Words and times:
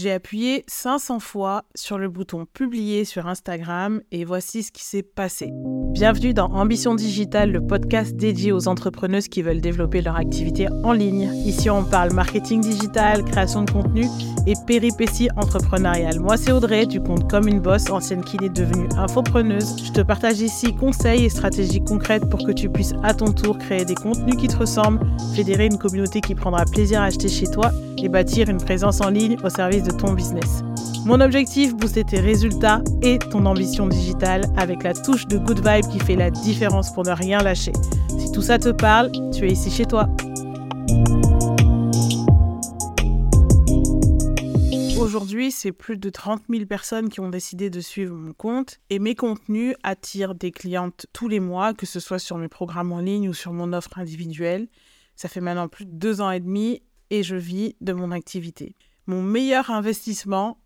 J'ai 0.00 0.12
appuyé 0.12 0.64
500 0.68 1.18
fois 1.18 1.64
sur 1.74 1.98
le 1.98 2.08
bouton 2.08 2.46
publier 2.46 3.04
sur 3.04 3.26
Instagram 3.26 4.00
et 4.12 4.24
voici 4.24 4.62
ce 4.62 4.70
qui 4.70 4.84
s'est 4.84 5.02
passé. 5.02 5.50
Bienvenue 5.90 6.34
dans 6.34 6.46
Ambition 6.52 6.94
Digitale, 6.94 7.50
le 7.50 7.66
podcast 7.66 8.14
dédié 8.14 8.52
aux 8.52 8.68
entrepreneuses 8.68 9.26
qui 9.26 9.42
veulent 9.42 9.60
développer 9.60 10.00
leur 10.00 10.14
activité 10.14 10.68
en 10.84 10.92
ligne. 10.92 11.28
Ici, 11.44 11.68
on 11.68 11.82
parle 11.82 12.12
marketing 12.12 12.60
digital, 12.60 13.24
création 13.24 13.62
de 13.62 13.72
contenu 13.72 14.04
et 14.46 14.52
péripéties 14.68 15.30
entrepreneuriales. 15.36 16.20
Moi, 16.20 16.36
c'est 16.36 16.52
Audrey, 16.52 16.86
du 16.86 17.00
compte 17.00 17.28
Comme 17.28 17.48
une 17.48 17.58
Bosse, 17.58 17.90
ancienne 17.90 18.22
kiné 18.22 18.50
devenue 18.50 18.88
infopreneuse. 18.96 19.82
Je 19.84 19.90
te 19.90 20.02
partage 20.02 20.38
ici 20.40 20.76
conseils 20.76 21.24
et 21.24 21.28
stratégies 21.28 21.82
concrètes 21.82 22.28
pour 22.30 22.46
que 22.46 22.52
tu 22.52 22.68
puisses 22.68 22.94
à 23.02 23.14
ton 23.14 23.32
tour 23.32 23.58
créer 23.58 23.84
des 23.84 23.96
contenus 23.96 24.36
qui 24.36 24.46
te 24.46 24.58
ressemblent, 24.58 25.04
fédérer 25.34 25.66
une 25.66 25.78
communauté 25.78 26.20
qui 26.20 26.36
prendra 26.36 26.64
plaisir 26.66 27.00
à 27.00 27.06
acheter 27.06 27.28
chez 27.28 27.48
toi 27.48 27.72
et 28.04 28.08
bâtir 28.08 28.48
une 28.48 28.58
présence 28.58 29.00
en 29.00 29.10
ligne 29.10 29.36
au 29.42 29.48
service 29.48 29.82
de 29.82 29.87
ton 29.90 30.12
business. 30.12 30.62
Mon 31.04 31.20
objectif, 31.20 31.74
booster 31.74 32.04
tes 32.04 32.20
résultats 32.20 32.82
et 33.02 33.18
ton 33.18 33.46
ambition 33.46 33.86
digitale 33.86 34.44
avec 34.56 34.82
la 34.82 34.94
touche 34.94 35.26
de 35.26 35.38
good 35.38 35.66
vibe 35.66 35.86
qui 35.90 35.98
fait 36.00 36.16
la 36.16 36.30
différence 36.30 36.92
pour 36.92 37.04
ne 37.04 37.12
rien 37.12 37.38
lâcher. 37.38 37.72
Si 38.18 38.30
tout 38.32 38.42
ça 38.42 38.58
te 38.58 38.68
parle, 38.68 39.10
tu 39.32 39.46
es 39.46 39.52
ici 39.52 39.70
chez 39.70 39.86
toi. 39.86 40.08
Aujourd'hui, 45.00 45.50
c'est 45.50 45.72
plus 45.72 45.96
de 45.96 46.10
30 46.10 46.42
000 46.50 46.66
personnes 46.66 47.08
qui 47.08 47.20
ont 47.20 47.30
décidé 47.30 47.70
de 47.70 47.80
suivre 47.80 48.14
mon 48.14 48.34
compte 48.34 48.78
et 48.90 48.98
mes 48.98 49.14
contenus 49.14 49.74
attirent 49.82 50.34
des 50.34 50.50
clientes 50.50 51.06
tous 51.12 51.28
les 51.28 51.40
mois, 51.40 51.72
que 51.72 51.86
ce 51.86 52.00
soit 52.00 52.18
sur 52.18 52.36
mes 52.36 52.48
programmes 52.48 52.92
en 52.92 53.00
ligne 53.00 53.28
ou 53.28 53.32
sur 53.32 53.52
mon 53.54 53.72
offre 53.72 53.98
individuelle. 53.98 54.68
Ça 55.16 55.28
fait 55.28 55.40
maintenant 55.40 55.68
plus 55.68 55.86
de 55.86 55.92
deux 55.92 56.20
ans 56.20 56.30
et 56.30 56.40
demi 56.40 56.82
et 57.08 57.22
je 57.22 57.36
vis 57.36 57.74
de 57.80 57.92
mon 57.94 58.10
activité. 58.10 58.76
Mon 59.08 59.22
meilleur 59.22 59.70
investissement, 59.70 60.62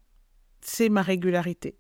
c'est 0.63 0.89
ma 0.89 1.03
régularité. 1.03 1.79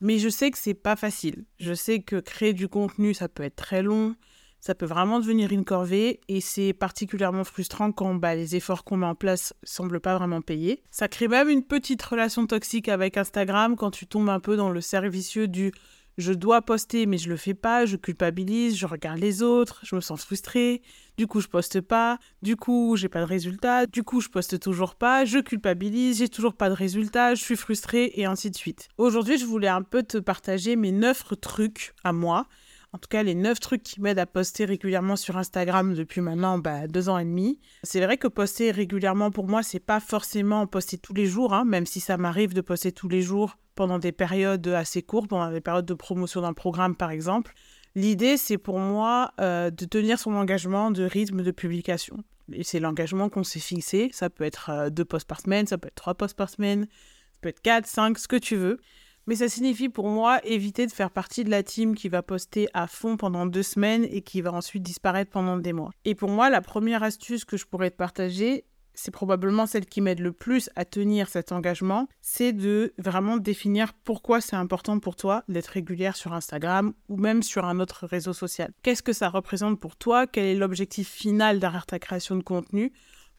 Mais 0.00 0.18
je 0.18 0.28
sais 0.28 0.52
que 0.52 0.58
c'est 0.58 0.72
pas 0.72 0.94
facile. 0.94 1.46
Je 1.58 1.74
sais 1.74 2.00
que 2.00 2.20
créer 2.20 2.52
du 2.52 2.68
contenu, 2.68 3.12
ça 3.12 3.28
peut 3.28 3.42
être 3.42 3.56
très 3.56 3.82
long, 3.82 4.14
ça 4.60 4.76
peut 4.76 4.86
vraiment 4.86 5.18
devenir 5.18 5.50
une 5.50 5.64
corvée 5.64 6.20
et 6.28 6.40
c'est 6.40 6.72
particulièrement 6.72 7.42
frustrant 7.42 7.90
quand 7.90 8.14
bah, 8.14 8.36
les 8.36 8.54
efforts 8.54 8.84
qu'on 8.84 8.98
met 8.98 9.06
en 9.06 9.16
place 9.16 9.52
semblent 9.64 9.98
pas 9.98 10.16
vraiment 10.16 10.42
payer. 10.42 10.84
Ça 10.92 11.08
crée 11.08 11.26
même 11.26 11.48
une 11.48 11.64
petite 11.64 12.02
relation 12.04 12.46
toxique 12.46 12.88
avec 12.88 13.16
Instagram 13.16 13.74
quand 13.74 13.90
tu 13.90 14.06
tombes 14.06 14.28
un 14.28 14.38
peu 14.38 14.56
dans 14.56 14.70
le 14.70 14.80
servicieux 14.80 15.48
du 15.48 15.72
je 16.18 16.32
dois 16.32 16.62
poster 16.62 17.06
mais 17.06 17.18
je 17.18 17.28
le 17.28 17.36
fais 17.36 17.54
pas, 17.54 17.86
je 17.86 17.96
culpabilise, 17.96 18.76
je 18.76 18.86
regarde 18.86 19.18
les 19.18 19.42
autres, 19.42 19.80
je 19.82 19.94
me 19.94 20.00
sens 20.00 20.24
frustrée, 20.24 20.82
du 21.16 21.26
coup 21.26 21.40
je 21.40 21.48
poste 21.48 21.80
pas, 21.80 22.18
du 22.42 22.56
coup 22.56 22.96
j'ai 22.96 23.08
pas 23.08 23.20
de 23.20 23.26
résultat, 23.26 23.86
du 23.86 24.02
coup 24.02 24.20
je 24.20 24.28
poste 24.28 24.58
toujours 24.58 24.94
pas, 24.94 25.24
je 25.24 25.38
culpabilise, 25.38 26.18
j'ai 26.18 26.28
toujours 26.28 26.54
pas 26.54 26.68
de 26.68 26.74
résultat, 26.74 27.34
je 27.34 27.42
suis 27.42 27.56
frustrée 27.56 28.12
et 28.14 28.24
ainsi 28.24 28.50
de 28.50 28.56
suite. 28.56 28.88
Aujourd'hui 28.98 29.38
je 29.38 29.46
voulais 29.46 29.68
un 29.68 29.82
peu 29.82 30.02
te 30.02 30.18
partager 30.18 30.76
mes 30.76 30.92
neuf 30.92 31.24
trucs 31.40 31.94
à 32.04 32.12
moi. 32.12 32.46
En 32.92 32.98
tout 32.98 33.08
cas, 33.10 33.22
les 33.22 33.34
neuf 33.34 33.60
trucs 33.60 33.82
qui 33.82 34.00
m'aident 34.00 34.20
à 34.20 34.26
poster 34.26 34.64
régulièrement 34.64 35.16
sur 35.16 35.36
Instagram 35.36 35.92
depuis 35.92 36.22
maintenant 36.22 36.56
bah, 36.56 36.86
deux 36.86 37.10
ans 37.10 37.18
et 37.18 37.24
demi. 37.26 37.58
C'est 37.82 38.00
vrai 38.00 38.16
que 38.16 38.26
poster 38.26 38.70
régulièrement 38.70 39.30
pour 39.30 39.48
moi, 39.48 39.62
c'est 39.62 39.80
pas 39.80 40.00
forcément 40.00 40.66
poster 40.66 40.96
tous 40.96 41.12
les 41.12 41.26
jours, 41.26 41.52
hein, 41.52 41.66
même 41.66 41.84
si 41.84 42.00
ça 42.00 42.16
m'arrive 42.16 42.54
de 42.54 42.62
poster 42.62 42.92
tous 42.92 43.08
les 43.08 43.20
jours 43.20 43.58
pendant 43.76 43.98
des 44.00 44.12
périodes 44.12 44.66
assez 44.68 45.02
courtes, 45.02 45.28
pendant 45.28 45.50
des 45.52 45.60
périodes 45.60 45.86
de 45.86 45.94
promotion 45.94 46.40
d'un 46.40 46.54
programme 46.54 46.96
par 46.96 47.10
exemple. 47.10 47.54
L'idée, 47.94 48.36
c'est 48.36 48.58
pour 48.58 48.78
moi 48.78 49.32
euh, 49.40 49.70
de 49.70 49.84
tenir 49.86 50.18
son 50.18 50.34
engagement 50.34 50.90
de 50.90 51.04
rythme 51.04 51.42
de 51.42 51.50
publication. 51.50 52.18
Et 52.52 52.62
c'est 52.62 52.80
l'engagement 52.80 53.28
qu'on 53.28 53.44
s'est 53.44 53.60
fixé. 53.60 54.10
Ça 54.12 54.28
peut 54.28 54.44
être 54.44 54.70
euh, 54.70 54.90
deux 54.90 55.04
posts 55.04 55.26
par 55.26 55.40
semaine, 55.40 55.66
ça 55.66 55.78
peut 55.78 55.88
être 55.88 55.94
trois 55.94 56.14
posts 56.14 56.36
par 56.36 56.50
semaine, 56.50 56.84
ça 56.84 57.38
peut 57.40 57.48
être 57.48 57.62
quatre, 57.62 57.86
cinq, 57.86 58.18
ce 58.18 58.28
que 58.28 58.36
tu 58.36 58.56
veux. 58.56 58.78
Mais 59.26 59.36
ça 59.36 59.48
signifie 59.48 59.88
pour 59.88 60.08
moi 60.08 60.40
éviter 60.44 60.86
de 60.86 60.92
faire 60.92 61.10
partie 61.10 61.42
de 61.42 61.50
la 61.50 61.62
team 61.62 61.94
qui 61.94 62.08
va 62.08 62.22
poster 62.22 62.68
à 62.74 62.86
fond 62.86 63.16
pendant 63.16 63.46
deux 63.46 63.64
semaines 63.64 64.04
et 64.04 64.20
qui 64.20 64.40
va 64.40 64.52
ensuite 64.52 64.82
disparaître 64.82 65.30
pendant 65.30 65.56
des 65.56 65.72
mois. 65.72 65.90
Et 66.04 66.14
pour 66.14 66.28
moi, 66.30 66.48
la 66.48 66.60
première 66.60 67.02
astuce 67.02 67.44
que 67.44 67.56
je 67.56 67.66
pourrais 67.66 67.90
te 67.90 67.96
partager, 67.96 68.64
c'est 68.96 69.10
probablement 69.10 69.66
celle 69.66 69.86
qui 69.86 70.00
m'aide 70.00 70.20
le 70.20 70.32
plus 70.32 70.70
à 70.74 70.84
tenir 70.84 71.28
cet 71.28 71.52
engagement, 71.52 72.08
c'est 72.20 72.52
de 72.52 72.94
vraiment 72.98 73.36
définir 73.36 73.92
pourquoi 73.92 74.40
c'est 74.40 74.56
important 74.56 74.98
pour 74.98 75.14
toi 75.14 75.44
d'être 75.48 75.68
régulière 75.68 76.16
sur 76.16 76.32
Instagram 76.32 76.92
ou 77.08 77.16
même 77.16 77.42
sur 77.42 77.64
un 77.64 77.78
autre 77.78 78.06
réseau 78.06 78.32
social. 78.32 78.72
Qu'est-ce 78.82 79.02
que 79.02 79.12
ça 79.12 79.28
représente 79.28 79.78
pour 79.78 79.96
toi? 79.96 80.26
Quel 80.26 80.46
est 80.46 80.56
l'objectif 80.56 81.08
final 81.08 81.60
derrière 81.60 81.86
ta 81.86 81.98
création 81.98 82.36
de 82.36 82.42
contenu? 82.42 82.92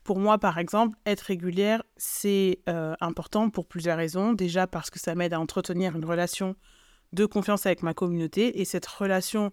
Pour 0.04 0.20
moi, 0.20 0.38
par 0.38 0.58
exemple, 0.58 0.98
être 1.06 1.22
régulière, 1.22 1.84
c'est 1.98 2.62
euh, 2.70 2.96
important 3.02 3.50
pour 3.50 3.68
plusieurs 3.68 3.98
raisons. 3.98 4.32
Déjà 4.32 4.66
parce 4.66 4.90
que 4.90 5.00
ça 5.00 5.16
m'aide 5.16 5.34
à 5.34 5.40
entretenir 5.40 5.98
une 5.98 6.06
relation 6.06 6.56
de 7.12 7.26
confiance 7.26 7.66
avec 7.66 7.84
ma 7.84 7.94
communauté 7.94 8.62
et 8.62 8.66
cette 8.66 8.86
relation 8.86 9.52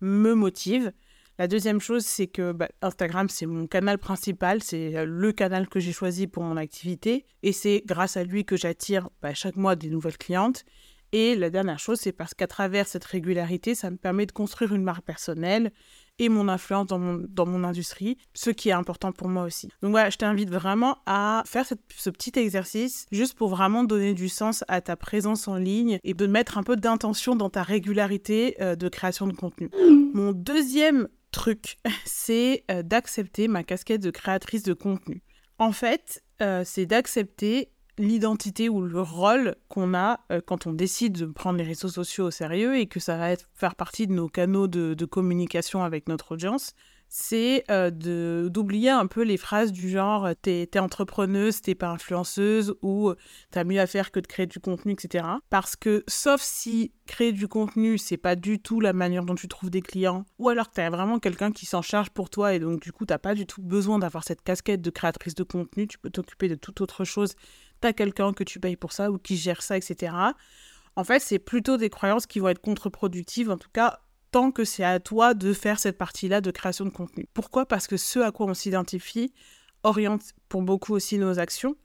me 0.00 0.34
motive. 0.34 0.92
La 1.38 1.48
deuxième 1.48 1.80
chose, 1.80 2.06
c'est 2.06 2.28
que 2.28 2.52
bah, 2.52 2.68
Instagram, 2.80 3.28
c'est 3.28 3.44
mon 3.44 3.66
canal 3.66 3.98
principal, 3.98 4.62
c'est 4.62 4.96
euh, 4.96 5.04
le 5.04 5.32
canal 5.32 5.68
que 5.68 5.80
j'ai 5.80 5.92
choisi 5.92 6.26
pour 6.26 6.42
mon 6.42 6.56
activité 6.56 7.26
et 7.42 7.52
c'est 7.52 7.82
grâce 7.84 8.16
à 8.16 8.24
lui 8.24 8.46
que 8.46 8.56
j'attire 8.56 9.10
bah, 9.20 9.34
chaque 9.34 9.56
mois 9.56 9.76
des 9.76 9.90
nouvelles 9.90 10.16
clientes. 10.16 10.64
Et 11.12 11.36
la 11.36 11.50
dernière 11.50 11.78
chose, 11.78 11.98
c'est 12.00 12.12
parce 12.12 12.34
qu'à 12.34 12.46
travers 12.46 12.88
cette 12.88 13.04
régularité, 13.04 13.74
ça 13.74 13.90
me 13.90 13.96
permet 13.96 14.26
de 14.26 14.32
construire 14.32 14.74
une 14.74 14.82
marque 14.82 15.04
personnelle 15.04 15.72
et 16.18 16.28
mon 16.28 16.48
influence 16.48 16.86
dans 16.86 16.98
mon, 16.98 17.22
dans 17.28 17.46
mon 17.46 17.62
industrie, 17.64 18.16
ce 18.34 18.50
qui 18.50 18.70
est 18.70 18.72
important 18.72 19.12
pour 19.12 19.28
moi 19.28 19.44
aussi. 19.44 19.68
Donc 19.82 19.90
voilà, 19.90 20.10
je 20.10 20.16
t'invite 20.16 20.50
vraiment 20.50 20.96
à 21.04 21.42
faire 21.46 21.66
ce 21.66 22.10
petit 22.10 22.32
exercice 22.38 23.06
juste 23.12 23.34
pour 23.34 23.50
vraiment 23.50 23.84
donner 23.84 24.14
du 24.14 24.28
sens 24.28 24.64
à 24.68 24.80
ta 24.80 24.96
présence 24.96 25.46
en 25.46 25.56
ligne 25.56 25.98
et 26.02 26.14
de 26.14 26.26
mettre 26.26 26.58
un 26.58 26.62
peu 26.62 26.76
d'intention 26.76 27.36
dans 27.36 27.50
ta 27.50 27.62
régularité 27.62 28.56
euh, 28.60 28.76
de 28.76 28.88
création 28.88 29.26
de 29.26 29.34
contenu. 29.34 29.70
Mon 30.14 30.32
deuxième 30.32 31.08
truc, 31.36 31.76
c'est 32.04 32.64
euh, 32.70 32.82
d'accepter 32.82 33.46
ma 33.46 33.62
casquette 33.62 34.02
de 34.02 34.10
créatrice 34.10 34.62
de 34.62 34.72
contenu. 34.72 35.22
En 35.58 35.72
fait, 35.72 36.22
euh, 36.42 36.62
c'est 36.64 36.86
d'accepter 36.86 37.70
l'identité 37.98 38.68
ou 38.68 38.82
le 38.82 39.00
rôle 39.00 39.56
qu'on 39.68 39.94
a 39.94 40.20
euh, 40.32 40.40
quand 40.44 40.66
on 40.66 40.72
décide 40.72 41.12
de 41.12 41.26
prendre 41.26 41.58
les 41.58 41.64
réseaux 41.64 41.88
sociaux 41.88 42.26
au 42.26 42.30
sérieux 42.30 42.76
et 42.78 42.86
que 42.86 43.00
ça 43.00 43.16
va 43.16 43.30
être, 43.30 43.48
faire 43.54 43.74
partie 43.74 44.06
de 44.06 44.12
nos 44.12 44.28
canaux 44.28 44.66
de, 44.66 45.04
communication 45.04 45.82
avec 45.82 46.08
notre 46.08 46.32
audience, 46.32 46.74
c'est 47.08 47.64
euh, 47.70 47.90
d'oublier 48.48 48.90
un 48.90 49.06
peu 49.06 49.22
les 49.22 49.36
phrases 49.36 49.72
du 49.72 49.88
genre 49.88 50.28
t'es 50.42 50.68
es 50.72 50.78
entrepreneuse, 50.78 51.60
t'es 51.62 51.74
pas 51.74 51.90
influenceuse 51.90 52.74
ou 52.82 53.12
t'as 53.50 53.64
mieux 53.64 53.80
à 53.80 53.86
faire 53.86 54.10
que 54.10 54.20
de 54.20 54.26
créer 54.26 54.46
du 54.46 54.60
contenu, 54.60 54.92
etc. 54.92 55.26
Parce 55.50 55.76
que 55.76 56.04
sauf 56.08 56.40
si 56.42 56.92
créer 57.06 57.32
du 57.32 57.48
contenu, 57.48 57.98
c'est 57.98 58.16
pas 58.16 58.36
du 58.36 58.58
tout 58.60 58.80
la 58.80 58.92
manière 58.92 59.24
dont 59.24 59.34
tu 59.34 59.48
trouves 59.48 59.70
des 59.70 59.82
clients, 59.82 60.24
ou 60.38 60.48
alors 60.48 60.70
t'as 60.70 60.90
vraiment 60.90 61.18
quelqu'un 61.18 61.52
qui 61.52 61.66
s'en 61.66 61.82
charge 61.82 62.10
pour 62.10 62.30
toi 62.30 62.54
et 62.54 62.58
donc 62.58 62.80
du 62.80 62.92
coup 62.92 63.06
t'as 63.06 63.18
pas 63.18 63.34
du 63.34 63.46
tout 63.46 63.62
besoin 63.62 63.98
d'avoir 63.98 64.24
cette 64.24 64.42
casquette 64.42 64.82
de 64.82 64.90
créatrice 64.90 65.34
de 65.34 65.44
contenu, 65.44 65.86
tu 65.86 65.98
peux 65.98 66.10
t'occuper 66.10 66.48
de 66.48 66.54
toute 66.56 66.80
autre 66.80 67.04
chose 67.04 67.34
tu 67.80 67.88
as 67.88 67.92
quelqu'un 67.92 68.32
que 68.32 68.44
tu 68.44 68.60
payes 68.60 68.76
pour 68.76 68.92
ça 68.92 69.10
ou 69.10 69.18
qui 69.18 69.36
gère 69.36 69.62
ça, 69.62 69.76
etc. 69.76 70.14
En 70.96 71.04
fait, 71.04 71.20
c'est 71.20 71.38
plutôt 71.38 71.76
des 71.76 71.90
croyances 71.90 72.26
qui 72.26 72.40
vont 72.40 72.48
être 72.48 72.60
contre-productives, 72.60 73.50
en 73.50 73.58
tout 73.58 73.68
cas 73.72 74.00
tant 74.30 74.50
que 74.50 74.64
c'est 74.64 74.84
à 74.84 75.00
toi 75.00 75.34
de 75.34 75.52
faire 75.52 75.78
cette 75.78 75.98
partie-là 75.98 76.40
de 76.40 76.50
création 76.50 76.84
de 76.84 76.90
contenu. 76.90 77.26
Pourquoi? 77.34 77.66
Parce 77.66 77.86
que 77.86 77.96
ce 77.96 78.18
à 78.18 78.32
quoi 78.32 78.46
on 78.46 78.54
s'identifie 78.54 79.32
oriente 79.82 80.22
pour 80.48 80.62
beaucoup 80.62 80.94
aussi 80.94 81.18
nos 81.18 81.38
actions. 81.38 81.76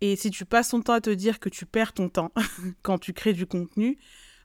Et 0.00 0.16
si 0.16 0.30
tu 0.30 0.44
passes 0.44 0.70
ton 0.70 0.82
temps 0.82 0.94
à 0.94 1.00
te 1.00 1.10
dire 1.10 1.38
que 1.38 1.48
tu 1.48 1.66
perds 1.66 1.92
ton 1.92 2.08
temps 2.08 2.32
quand 2.82 2.98
tu 2.98 3.12
crées 3.12 3.34
du 3.34 3.46
contenu, 3.46 3.98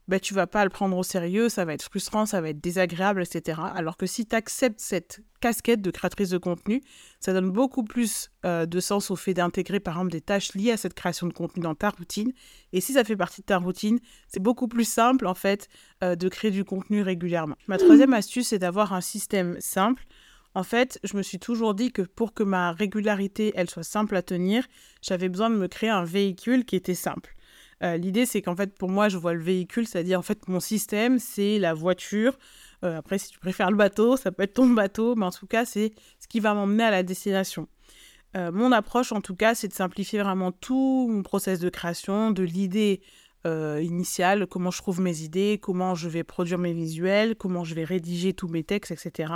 ben, 0.08 0.18
tu 0.18 0.34
vas 0.34 0.46
pas 0.46 0.64
le 0.64 0.70
prendre 0.70 0.96
au 0.96 1.02
sérieux, 1.02 1.48
ça 1.50 1.64
va 1.66 1.74
être 1.74 1.82
frustrant, 1.82 2.24
ça 2.24 2.40
va 2.40 2.48
être 2.48 2.60
désagréable, 2.60 3.22
etc. 3.22 3.60
Alors 3.74 3.96
que 3.98 4.06
si 4.06 4.26
tu 4.26 4.34
acceptes 4.34 4.80
cette 4.80 5.20
casquette 5.40 5.82
de 5.82 5.90
créatrice 5.90 6.30
de 6.30 6.38
contenu, 6.38 6.82
ça 7.20 7.32
donne 7.34 7.50
beaucoup 7.50 7.84
plus 7.84 8.30
euh, 8.44 8.66
de 8.66 8.80
sens 8.80 9.10
au 9.10 9.16
fait 9.16 9.34
d'intégrer 9.34 9.80
par 9.80 9.94
exemple 9.94 10.10
des 10.10 10.22
tâches 10.22 10.54
liées 10.54 10.72
à 10.72 10.76
cette 10.76 10.94
création 10.94 11.26
de 11.26 11.32
contenu 11.32 11.62
dans 11.62 11.74
ta 11.74 11.90
routine. 11.90 12.32
Et 12.72 12.80
si 12.80 12.94
ça 12.94 13.04
fait 13.04 13.16
partie 13.16 13.42
de 13.42 13.46
ta 13.46 13.58
routine, 13.58 14.00
c'est 14.28 14.42
beaucoup 14.42 14.66
plus 14.66 14.88
simple 14.88 15.26
en 15.26 15.34
fait 15.34 15.68
euh, 16.02 16.16
de 16.16 16.28
créer 16.28 16.50
du 16.50 16.64
contenu 16.64 17.02
régulièrement. 17.02 17.56
Ma 17.66 17.76
troisième 17.76 18.14
astuce, 18.14 18.48
c'est 18.48 18.58
d'avoir 18.58 18.94
un 18.94 19.02
système 19.02 19.56
simple. 19.60 20.04
En 20.54 20.62
fait, 20.62 20.98
je 21.04 21.16
me 21.16 21.22
suis 21.22 21.38
toujours 21.38 21.74
dit 21.74 21.92
que 21.92 22.02
pour 22.02 22.32
que 22.32 22.42
ma 22.42 22.72
régularité, 22.72 23.52
elle 23.54 23.68
soit 23.68 23.82
simple 23.82 24.16
à 24.16 24.22
tenir, 24.22 24.66
j'avais 25.02 25.28
besoin 25.28 25.50
de 25.50 25.56
me 25.56 25.68
créer 25.68 25.90
un 25.90 26.04
véhicule 26.04 26.64
qui 26.64 26.76
était 26.76 26.94
simple. 26.94 27.34
Euh, 27.82 27.96
l'idée, 27.96 28.26
c'est 28.26 28.42
qu'en 28.42 28.56
fait, 28.56 28.76
pour 28.76 28.90
moi, 28.90 29.08
je 29.08 29.16
vois 29.16 29.34
le 29.34 29.42
véhicule, 29.42 29.86
c'est-à-dire, 29.86 30.18
en 30.18 30.22
fait, 30.22 30.48
mon 30.48 30.60
système, 30.60 31.18
c'est 31.18 31.58
la 31.58 31.74
voiture. 31.74 32.38
Euh, 32.84 32.98
après, 32.98 33.18
si 33.18 33.30
tu 33.30 33.38
préfères 33.38 33.70
le 33.70 33.76
bateau, 33.76 34.16
ça 34.16 34.32
peut 34.32 34.42
être 34.42 34.54
ton 34.54 34.68
bateau, 34.68 35.14
mais 35.14 35.26
en 35.26 35.30
tout 35.30 35.46
cas, 35.46 35.64
c'est 35.64 35.92
ce 36.18 36.28
qui 36.28 36.40
va 36.40 36.54
m'emmener 36.54 36.84
à 36.84 36.90
la 36.90 37.02
destination. 37.02 37.68
Euh, 38.36 38.52
mon 38.52 38.72
approche, 38.72 39.12
en 39.12 39.20
tout 39.20 39.34
cas, 39.34 39.54
c'est 39.54 39.68
de 39.68 39.72
simplifier 39.72 40.20
vraiment 40.20 40.52
tout 40.52 41.08
mon 41.10 41.22
process 41.22 41.60
de 41.60 41.68
création, 41.68 42.30
de 42.30 42.42
l'idée 42.42 43.00
initiale, 43.80 44.46
comment 44.46 44.70
je 44.70 44.76
trouve 44.76 45.00
mes 45.00 45.22
idées, 45.22 45.58
comment 45.58 45.94
je 45.94 46.06
vais 46.06 46.22
produire 46.22 46.58
mes 46.58 46.74
visuels, 46.74 47.34
comment 47.34 47.64
je 47.64 47.74
vais 47.74 47.84
rédiger 47.84 48.34
tous 48.34 48.46
mes 48.46 48.62
textes, 48.62 48.90
etc. 48.90 49.32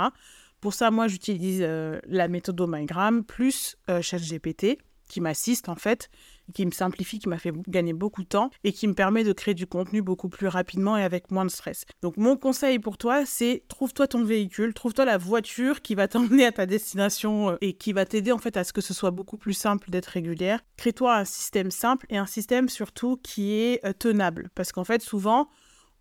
Pour 0.61 0.75
ça, 0.75 0.91
moi, 0.91 1.07
j'utilise 1.07 1.61
la 1.61 2.27
méthode 2.27 2.61
Omigram 2.61 3.23
plus 3.23 3.75
ChatGPT 3.87 4.77
qui 5.13 5.21
m'assiste 5.21 5.69
en 5.69 5.75
fait 5.75 6.09
qui 6.53 6.65
me 6.65 6.71
simplifie, 6.71 7.19
qui 7.19 7.29
m'a 7.29 7.37
fait 7.37 7.53
gagner 7.69 7.93
beaucoup 7.93 8.23
de 8.23 8.27
temps 8.27 8.49
et 8.63 8.73
qui 8.73 8.87
me 8.87 8.93
permet 8.93 9.23
de 9.23 9.31
créer 9.31 9.53
du 9.53 9.67
contenu 9.67 10.01
beaucoup 10.01 10.27
plus 10.27 10.47
rapidement 10.47 10.97
et 10.97 11.03
avec 11.03 11.31
moins 11.31 11.45
de 11.45 11.51
stress. 11.51 11.85
Donc 12.01 12.17
mon 12.17 12.35
conseil 12.35 12.79
pour 12.79 12.97
toi, 12.97 13.25
c'est 13.25 13.63
trouve-toi 13.69 14.07
ton 14.07 14.23
véhicule, 14.23 14.73
trouve-toi 14.73 15.05
la 15.05 15.17
voiture 15.17 15.81
qui 15.81 15.95
va 15.95 16.07
t'emmener 16.09 16.45
à 16.45 16.51
ta 16.51 16.65
destination 16.65 17.51
euh, 17.51 17.57
et 17.61 17.73
qui 17.73 17.93
va 17.93 18.05
t'aider 18.05 18.31
en 18.31 18.39
fait 18.39 18.57
à 18.57 18.63
ce 18.63 18.73
que 18.73 18.81
ce 18.81 18.93
soit 18.93 19.11
beaucoup 19.11 19.37
plus 19.37 19.53
simple 19.53 19.91
d'être 19.91 20.07
régulière. 20.07 20.59
Crée-toi 20.77 21.15
un 21.15 21.25
système 21.25 21.69
simple 21.69 22.07
et 22.09 22.17
un 22.17 22.25
système 22.25 22.67
surtout 22.67 23.17
qui 23.17 23.53
est 23.53 23.85
euh, 23.85 23.93
tenable 23.93 24.49
parce 24.55 24.71
qu'en 24.71 24.83
fait 24.83 25.01
souvent 25.01 25.47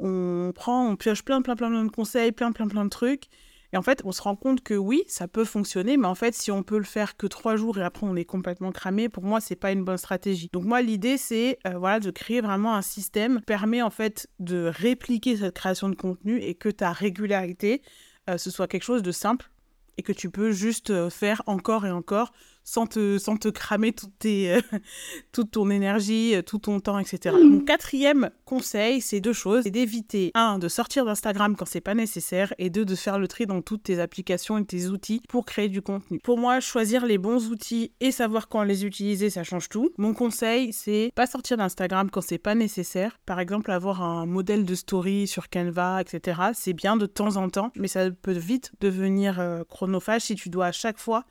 on 0.00 0.53
prend, 0.55 0.88
on 0.88 0.97
pioche 0.97 1.23
plein 1.23 1.43
plein 1.43 1.55
plein 1.55 1.69
plein 1.69 1.85
de 1.85 1.91
conseils, 1.91 2.32
plein 2.32 2.50
plein 2.50 2.67
plein 2.67 2.85
de 2.85 2.91
trucs 2.91 3.29
et 3.73 3.79
en 3.79 3.83
fait, 3.83 4.03
on 4.05 4.13
se 4.13 4.21
rend 4.21 4.37
compte 4.37 4.63
que 4.63 4.75
oui, 4.75 5.03
ça 5.07 5.29
peut 5.29 5.45
fonctionner, 5.45 5.97
mais 5.97 6.07
en 6.07 6.15
fait, 6.15 6.35
si 6.35 6.51
on 6.51 6.63
peut 6.63 6.77
le 6.77 6.85
faire 6.85 7.17
que 7.17 7.27
trois 7.27 7.57
jours 7.57 7.79
et 7.79 7.83
après 7.83 8.07
on 8.07 8.15
est 8.17 8.25
complètement 8.25 8.71
cramé, 8.71 9.09
pour 9.09 9.25
moi, 9.25 9.41
c'est 9.41 9.57
pas 9.57 9.73
une 9.73 9.83
bonne 9.83 9.97
stratégie. 9.97 10.51
Donc 10.53 10.65
moi, 10.65 10.83
l'idée, 10.83 11.17
c'est 11.17 11.59
euh, 11.67 11.99
de 11.99 12.11
créer 12.11 12.41
vraiment 12.43 12.75
un 12.75 12.83
système 12.83 13.39
qui 13.39 13.45
permet 13.47 13.81
en 13.81 13.91
fait 13.91 14.29
de 14.41 14.71
répliquer 14.75 15.39
cette 15.39 15.55
création 15.55 15.89
de 15.89 15.95
contenu 15.95 16.39
et 16.39 16.55
que 16.55 16.69
ta 16.69 16.93
régularité, 16.93 17.83
euh, 18.29 18.37
ce 18.37 18.51
soit 18.51 18.69
quelque 18.69 18.85
chose 18.85 19.03
de 19.03 19.13
simple 19.13 19.51
et 19.97 20.03
que 20.03 20.13
tu 20.13 20.31
peux 20.31 20.53
juste 20.53 20.91
euh, 20.91 21.11
faire 21.11 21.43
encore 21.47 21.87
et 21.87 21.91
encore 21.91 22.33
sans 22.64 22.87
te, 22.87 23.19
sans 23.19 23.37
te 23.37 23.49
cramer 23.49 23.93
toute, 23.93 24.19
tes, 24.19 24.53
euh, 24.53 24.61
toute 25.32 25.53
ton 25.53 25.70
énergie, 25.70 26.35
euh, 26.35 26.43
tout 26.43 26.59
ton 26.59 26.81
temps, 26.81 26.99
etc. 26.99 27.35
Mon 27.43 27.61
quatrième 27.61 28.31
conseil, 28.44 29.00
c'est 29.00 29.20
deux 29.20 29.32
choses. 29.32 29.64
C'est 29.64 29.70
d'éviter, 29.70 30.31
un, 30.35 30.59
de 30.59 30.69
sortir 30.69 31.05
d'Instagram 31.05 31.56
quand 31.56 31.67
c'est 31.67 31.81
pas 31.81 31.94
nécessaire, 31.94 32.55
et 32.59 32.70
deux, 32.70 32.85
de 32.85 32.94
faire 32.94 33.19
le 33.19 33.29
tri 33.29 33.47
dans 33.47 33.62
toutes 33.62 33.85
tes 33.85 34.00
applications 34.00 34.59
et 34.59 34.64
tes 34.64 34.87
outils 34.87 35.23
pour 35.29 35.44
créer 35.44 35.69
du 35.69 35.82
contenu. 35.82 36.19
Pour 36.23 36.38
moi, 36.38 36.61
choisir 36.61 37.06
les 37.06 37.19
bons 37.19 37.49
outils 37.49 37.93
et 38.00 38.11
savoir 38.11 38.49
quand 38.49 38.62
les 38.62 38.85
utiliser, 38.85 39.31
ça 39.31 39.44
change 39.44 39.69
tout. 39.69 39.91
Mon 39.99 40.14
conseil, 40.14 40.73
c'est 40.73 41.12
pas 41.14 41.26
sortir 41.26 41.56
d'Instagram 41.56 42.11
quand 42.11 42.20
c'est 42.20 42.38
pas 42.38 42.55
nécessaire. 42.55 43.19
Par 43.26 43.41
exemple, 43.41 43.70
avoir 43.70 44.03
un 44.03 44.26
modèle 44.26 44.64
de 44.64 44.75
story 44.75 45.26
sur 45.26 45.49
Canva, 45.49 46.00
etc. 46.00 46.41
C'est 46.55 46.73
bien 46.73 46.97
de 46.97 47.06
temps 47.06 47.37
en 47.37 47.49
temps, 47.49 47.70
mais 47.76 47.88
ça 47.88 48.11
peut 48.11 48.32
vite 48.32 48.73
devenir 48.81 49.41
euh, 49.41 49.64
chronophage 49.69 50.23
si 50.23 50.35
tu 50.35 50.49
dois 50.49 50.67
à 50.67 50.73
chaque 50.73 50.99
fois 50.99 51.25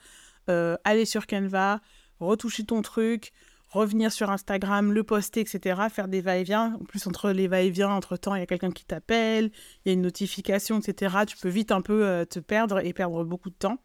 euh, 0.52 0.76
aller 0.84 1.06
sur 1.06 1.26
Canva, 1.28 1.82
retoucher 2.20 2.66
ton 2.66 2.82
truc, 2.82 3.32
revenir 3.70 4.12
sur 4.12 4.30
Instagram, 4.30 4.92
le 4.92 5.04
poster, 5.04 5.42
etc., 5.42 5.82
faire 5.90 6.08
des 6.08 6.22
va-et-vient. 6.22 6.78
En 6.80 6.84
plus, 6.84 7.08
entre 7.08 7.32
les 7.32 7.48
va-et-vient, 7.48 7.90
entre-temps, 7.90 8.36
il 8.36 8.40
y 8.40 8.44
a 8.44 8.46
quelqu'un 8.46 8.72
qui 8.72 8.86
t'appelle, 8.86 9.52
il 9.86 9.90
y 9.90 9.92
a 9.92 9.94
une 9.94 10.02
notification, 10.02 10.80
etc. 10.80 11.16
Tu 11.26 11.38
peux 11.38 11.50
vite 11.50 11.72
un 11.72 11.82
peu 11.82 12.06
euh, 12.06 12.26
te 12.26 12.40
perdre 12.40 12.86
et 12.86 12.94
perdre 12.94 13.24
beaucoup 13.24 13.50
de 13.50 13.56
temps. 13.56 13.78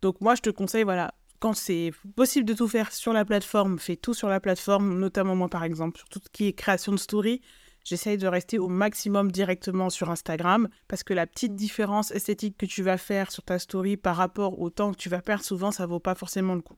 Donc 0.00 0.20
moi, 0.20 0.34
je 0.36 0.42
te 0.42 0.50
conseille, 0.50 0.84
voilà, 0.84 1.12
quand 1.40 1.54
c'est 1.54 1.92
possible 2.14 2.46
de 2.46 2.54
tout 2.54 2.68
faire 2.68 2.92
sur 2.92 3.12
la 3.12 3.24
plateforme, 3.24 3.78
fais 3.78 3.96
tout 3.96 4.14
sur 4.14 4.28
la 4.28 4.40
plateforme, 4.40 4.98
notamment 4.98 5.34
moi 5.34 5.48
par 5.48 5.64
exemple, 5.64 5.98
sur 5.98 6.08
tout 6.08 6.20
ce 6.22 6.30
qui 6.30 6.46
est 6.46 6.52
création 6.52 6.92
de 6.92 6.98
story. 6.98 7.40
J'essaye 7.86 8.18
de 8.18 8.26
rester 8.26 8.58
au 8.58 8.66
maximum 8.66 9.30
directement 9.30 9.90
sur 9.90 10.10
Instagram 10.10 10.68
parce 10.88 11.04
que 11.04 11.14
la 11.14 11.24
petite 11.24 11.54
différence 11.54 12.10
esthétique 12.10 12.58
que 12.58 12.66
tu 12.66 12.82
vas 12.82 12.98
faire 12.98 13.30
sur 13.30 13.44
ta 13.44 13.60
story 13.60 13.96
par 13.96 14.16
rapport 14.16 14.58
au 14.58 14.70
temps 14.70 14.90
que 14.90 14.96
tu 14.96 15.08
vas 15.08 15.22
perdre, 15.22 15.44
souvent, 15.44 15.70
ça 15.70 15.86
vaut 15.86 16.00
pas 16.00 16.16
forcément 16.16 16.56
le 16.56 16.62
coup. 16.62 16.74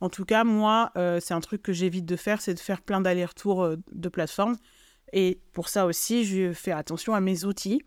En 0.00 0.08
tout 0.08 0.24
cas, 0.24 0.44
moi, 0.44 0.92
euh, 0.96 1.18
c'est 1.20 1.34
un 1.34 1.40
truc 1.40 1.62
que 1.62 1.72
j'évite 1.72 2.06
de 2.06 2.14
faire, 2.14 2.40
c'est 2.40 2.54
de 2.54 2.60
faire 2.60 2.80
plein 2.80 3.00
d'allers-retours 3.00 3.64
euh, 3.64 3.76
de 3.90 4.08
plateforme. 4.08 4.54
Et 5.12 5.40
pour 5.52 5.68
ça 5.68 5.84
aussi, 5.84 6.24
je 6.24 6.52
fais 6.52 6.70
attention 6.70 7.16
à 7.16 7.20
mes 7.20 7.44
outils. 7.44 7.82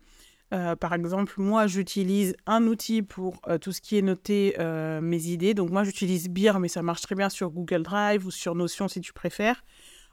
Euh, 0.52 0.76
par 0.76 0.92
exemple, 0.92 1.32
moi, 1.38 1.66
j'utilise 1.66 2.36
un 2.44 2.66
outil 2.66 3.00
pour 3.00 3.40
tout 3.62 3.72
ce 3.72 3.80
qui 3.80 3.96
est 3.96 4.02
noter 4.02 4.54
mes 5.00 5.28
idées. 5.28 5.54
Donc, 5.54 5.70
moi, 5.70 5.82
j'utilise 5.84 6.28
Beer, 6.28 6.58
mais 6.60 6.68
ça 6.68 6.82
marche 6.82 7.00
très 7.00 7.14
bien 7.14 7.30
sur 7.30 7.48
Google 7.48 7.84
Drive 7.84 8.26
ou 8.26 8.30
sur 8.30 8.54
Notion 8.54 8.86
si 8.86 9.00
tu 9.00 9.14
préfères. 9.14 9.62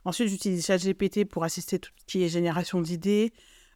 Ensuite, 0.07 0.30
j'utilise 0.30 0.65
ChatGPT 0.65 1.25
pour 1.25 1.44
assister 1.44 1.80
tout 1.80 1.92
ce 1.98 2.06
qui 2.06 2.24
est 2.24 2.30
génération 2.30 2.80
d'idées. 2.80 3.33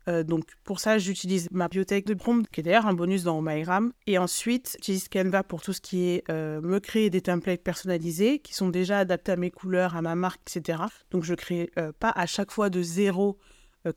Euh, 0.07 0.23
donc 0.23 0.45
pour 0.63 0.79
ça, 0.79 0.97
j'utilise 0.97 1.49
ma 1.51 1.67
bibliothèque 1.67 2.05
de 2.05 2.13
prompt, 2.13 2.47
qui 2.49 2.61
est 2.61 2.63
d'ailleurs 2.63 2.87
un 2.87 2.93
bonus 2.93 3.23
dans 3.23 3.41
MyRam. 3.41 3.91
Et 4.07 4.17
ensuite, 4.17 4.77
j'utilise 4.77 5.09
Canva 5.09 5.43
pour 5.43 5.61
tout 5.61 5.73
ce 5.73 5.81
qui 5.81 6.07
est 6.07 6.23
euh, 6.29 6.61
me 6.61 6.79
créer 6.79 7.09
des 7.09 7.19
templates 7.19 7.61
personnalisés 7.61 8.39
qui 8.39 8.53
sont 8.53 8.69
déjà 8.69 8.99
adaptés 8.99 9.33
à 9.33 9.35
mes 9.35 9.51
couleurs, 9.51 9.97
à 9.97 10.01
ma 10.01 10.15
marque, 10.15 10.39
etc. 10.47 10.83
Donc 11.11 11.25
je 11.25 11.31
ne 11.31 11.35
crée 11.35 11.69
euh, 11.77 11.91
pas 11.99 12.13
à 12.15 12.25
chaque 12.27 12.51
fois 12.51 12.69
de 12.69 12.81
zéro 12.81 13.37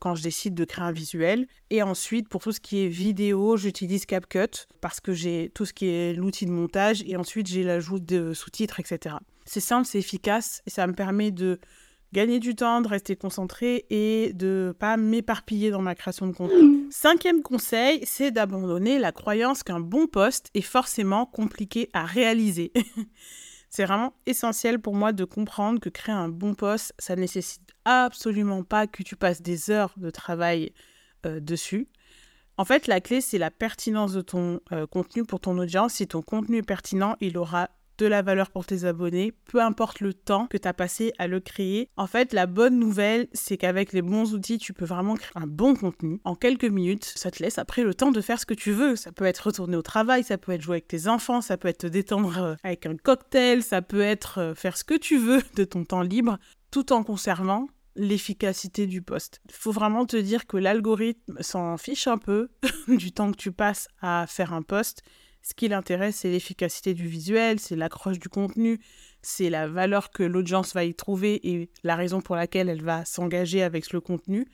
quand 0.01 0.15
je 0.17 0.23
décide 0.23 0.55
de 0.55 0.65
créer 0.65 0.85
un 0.85 0.93
visuel. 0.93 1.47
Et 1.71 1.83
ensuite, 1.83 2.29
pour 2.29 2.43
tout 2.43 2.51
ce 2.51 2.59
qui 2.59 2.85
est 2.85 2.89
vidéo, 2.89 3.57
j'utilise 3.57 4.07
CapCut 4.07 4.67
parce 4.81 4.99
que 4.99 5.13
j'ai 5.13 5.53
tout 5.55 5.67
ce 5.67 5.73
qui 5.73 5.87
est 5.87 6.15
l'outil 6.15 6.47
de 6.47 6.51
montage 6.51 7.05
et 7.07 7.17
ensuite 7.17 7.47
j'ai 7.47 7.63
l'ajout 7.63 8.01
de 8.01 8.33
sous-titres, 8.33 8.81
etc. 8.81 9.17
C'est 9.45 9.61
simple, 9.61 9.87
c'est 9.87 9.99
efficace 9.99 10.63
et 10.67 10.71
ça 10.71 10.87
me 10.87 10.95
permet 10.95 11.31
de 11.31 11.61
gagner 12.14 12.38
du 12.38 12.55
temps, 12.55 12.81
de 12.81 12.88
rester 12.88 13.16
concentré 13.16 13.84
et 13.90 14.32
de 14.32 14.75
pas 14.78 14.96
m'éparpiller 14.96 15.70
dans 15.70 15.82
ma 15.82 15.94
création 15.94 16.28
de 16.28 16.32
contenu. 16.32 16.87
Cinquième 16.90 17.43
conseil, 17.43 18.00
c'est 18.05 18.31
d'abandonner 18.31 18.99
la 19.00 19.11
croyance 19.11 19.64
qu'un 19.64 19.81
bon 19.81 20.06
poste 20.06 20.49
est 20.55 20.62
forcément 20.62 21.26
compliqué 21.26 21.90
à 21.93 22.05
réaliser. 22.05 22.72
c'est 23.69 23.84
vraiment 23.84 24.14
essentiel 24.26 24.78
pour 24.78 24.94
moi 24.94 25.12
de 25.12 25.25
comprendre 25.25 25.81
que 25.81 25.88
créer 25.88 26.14
un 26.14 26.28
bon 26.28 26.55
poste, 26.55 26.94
ça 27.00 27.16
nécessite 27.16 27.72
absolument 27.84 28.62
pas 28.62 28.87
que 28.87 29.02
tu 29.02 29.16
passes 29.16 29.43
des 29.43 29.70
heures 29.70 29.93
de 29.96 30.11
travail 30.11 30.72
euh, 31.26 31.40
dessus. 31.40 31.88
En 32.56 32.64
fait, 32.64 32.87
la 32.87 33.00
clé, 33.00 33.20
c'est 33.20 33.38
la 33.38 33.50
pertinence 33.50 34.12
de 34.12 34.20
ton 34.20 34.61
euh, 34.70 34.87
contenu 34.87 35.25
pour 35.25 35.40
ton 35.40 35.58
audience. 35.58 35.94
Si 35.94 36.06
ton 36.06 36.22
contenu 36.22 36.58
est 36.58 36.62
pertinent, 36.62 37.16
il 37.20 37.37
aura 37.37 37.70
de 37.99 38.06
la 38.06 38.23
valeur 38.23 38.50
pour 38.50 38.67
tes 38.67 38.85
abonnés, 38.85 39.32
peu 39.46 39.61
importe 39.61 40.00
le 40.00 40.14
temps 40.14 40.46
que 40.46 40.56
tu 40.56 40.69
as 40.69 40.75
passé 40.75 41.12
à 41.19 41.26
le 41.26 41.41
créer. 41.41 41.91
En 41.96 42.06
fait, 42.06 42.32
la 42.32 42.46
bonne 42.46 42.79
nouvelle, 42.79 43.29
c'est 43.32 43.56
qu'avec 43.56 43.93
les 43.93 44.02
bons 44.02 44.35
outils, 44.35 44.58
tu 44.58 44.73
peux 44.73 44.85
vraiment 44.85 45.14
créer 45.14 45.32
un 45.35 45.46
bon 45.46 45.75
contenu 45.75 46.20
en 46.25 46.35
quelques 46.35 46.64
minutes. 46.64 47.05
Ça 47.05 47.31
te 47.31 47.43
laisse 47.43 47.58
après 47.58 47.82
le 47.82 47.94
temps 47.94 48.11
de 48.11 48.20
faire 48.20 48.41
ce 48.41 48.46
que 48.46 48.55
tu 48.55 48.73
veux. 48.73 48.96
Ça 48.96 49.12
peut 49.12 49.25
être 49.25 49.38
retourner 49.46 49.76
au 49.76 49.82
travail, 49.82 50.25
ça 50.25 50.38
peut 50.38 50.52
être 50.52 50.62
jouer 50.62 50.76
avec 50.76 50.88
tes 50.88 51.08
enfants, 51.08 51.41
ça 51.41 51.56
peut 51.56 51.69
être 51.69 51.79
te 51.79 51.87
détendre 51.87 52.38
euh, 52.38 52.55
avec 52.62 52.87
un 52.87 52.96
cocktail, 52.96 53.62
ça 53.62 53.82
peut 53.82 54.00
être 54.00 54.38
euh, 54.38 54.55
faire 54.55 54.76
ce 54.76 54.85
que 54.85 54.94
tu 54.94 55.19
veux 55.19 55.43
de 55.56 55.64
ton 55.64 55.85
temps 55.85 56.02
libre, 56.02 56.38
tout 56.70 56.93
en 56.93 57.02
conservant 57.02 57.69
l'efficacité 57.97 58.87
du 58.87 59.02
poste. 59.02 59.40
Il 59.49 59.55
faut 59.55 59.73
vraiment 59.73 60.05
te 60.05 60.17
dire 60.17 60.47
que 60.47 60.56
l'algorithme 60.56 61.37
s'en 61.40 61.76
fiche 61.76 62.06
un 62.06 62.19
peu 62.19 62.49
du 62.88 63.12
temps 63.12 63.31
que 63.31 63.37
tu 63.37 63.52
passes 63.52 63.88
à 64.00 64.26
faire 64.29 64.52
un 64.52 64.62
poste 64.62 65.02
ce 65.44 65.52
qui 65.52 65.69
l'intéresse, 65.69 66.17
c'est 66.17 66.31
l'efficacité 66.31 66.94
du 66.94 67.06
visuel, 67.06 67.61
c'est 67.61 67.76
l'accroche 67.76 68.19
du 68.19 68.31
contenu, 68.31 68.81
c'est 69.20 69.50
la 69.50 69.69
valeur 69.69 70.11
que 70.11 70.23
l'audience 70.23 70.73
va 70.73 70.85
y 70.85 70.94
trouver 70.94 71.46
et 71.46 71.70
la 71.82 71.96
raison 71.96 72.23
pour 72.23 72.35
laquelle 72.35 72.70
elle 72.70 72.82
va 72.82 73.05
s'engager 73.05 73.62
avec 73.62 73.93
le 73.93 74.00
contenu. 74.00 74.49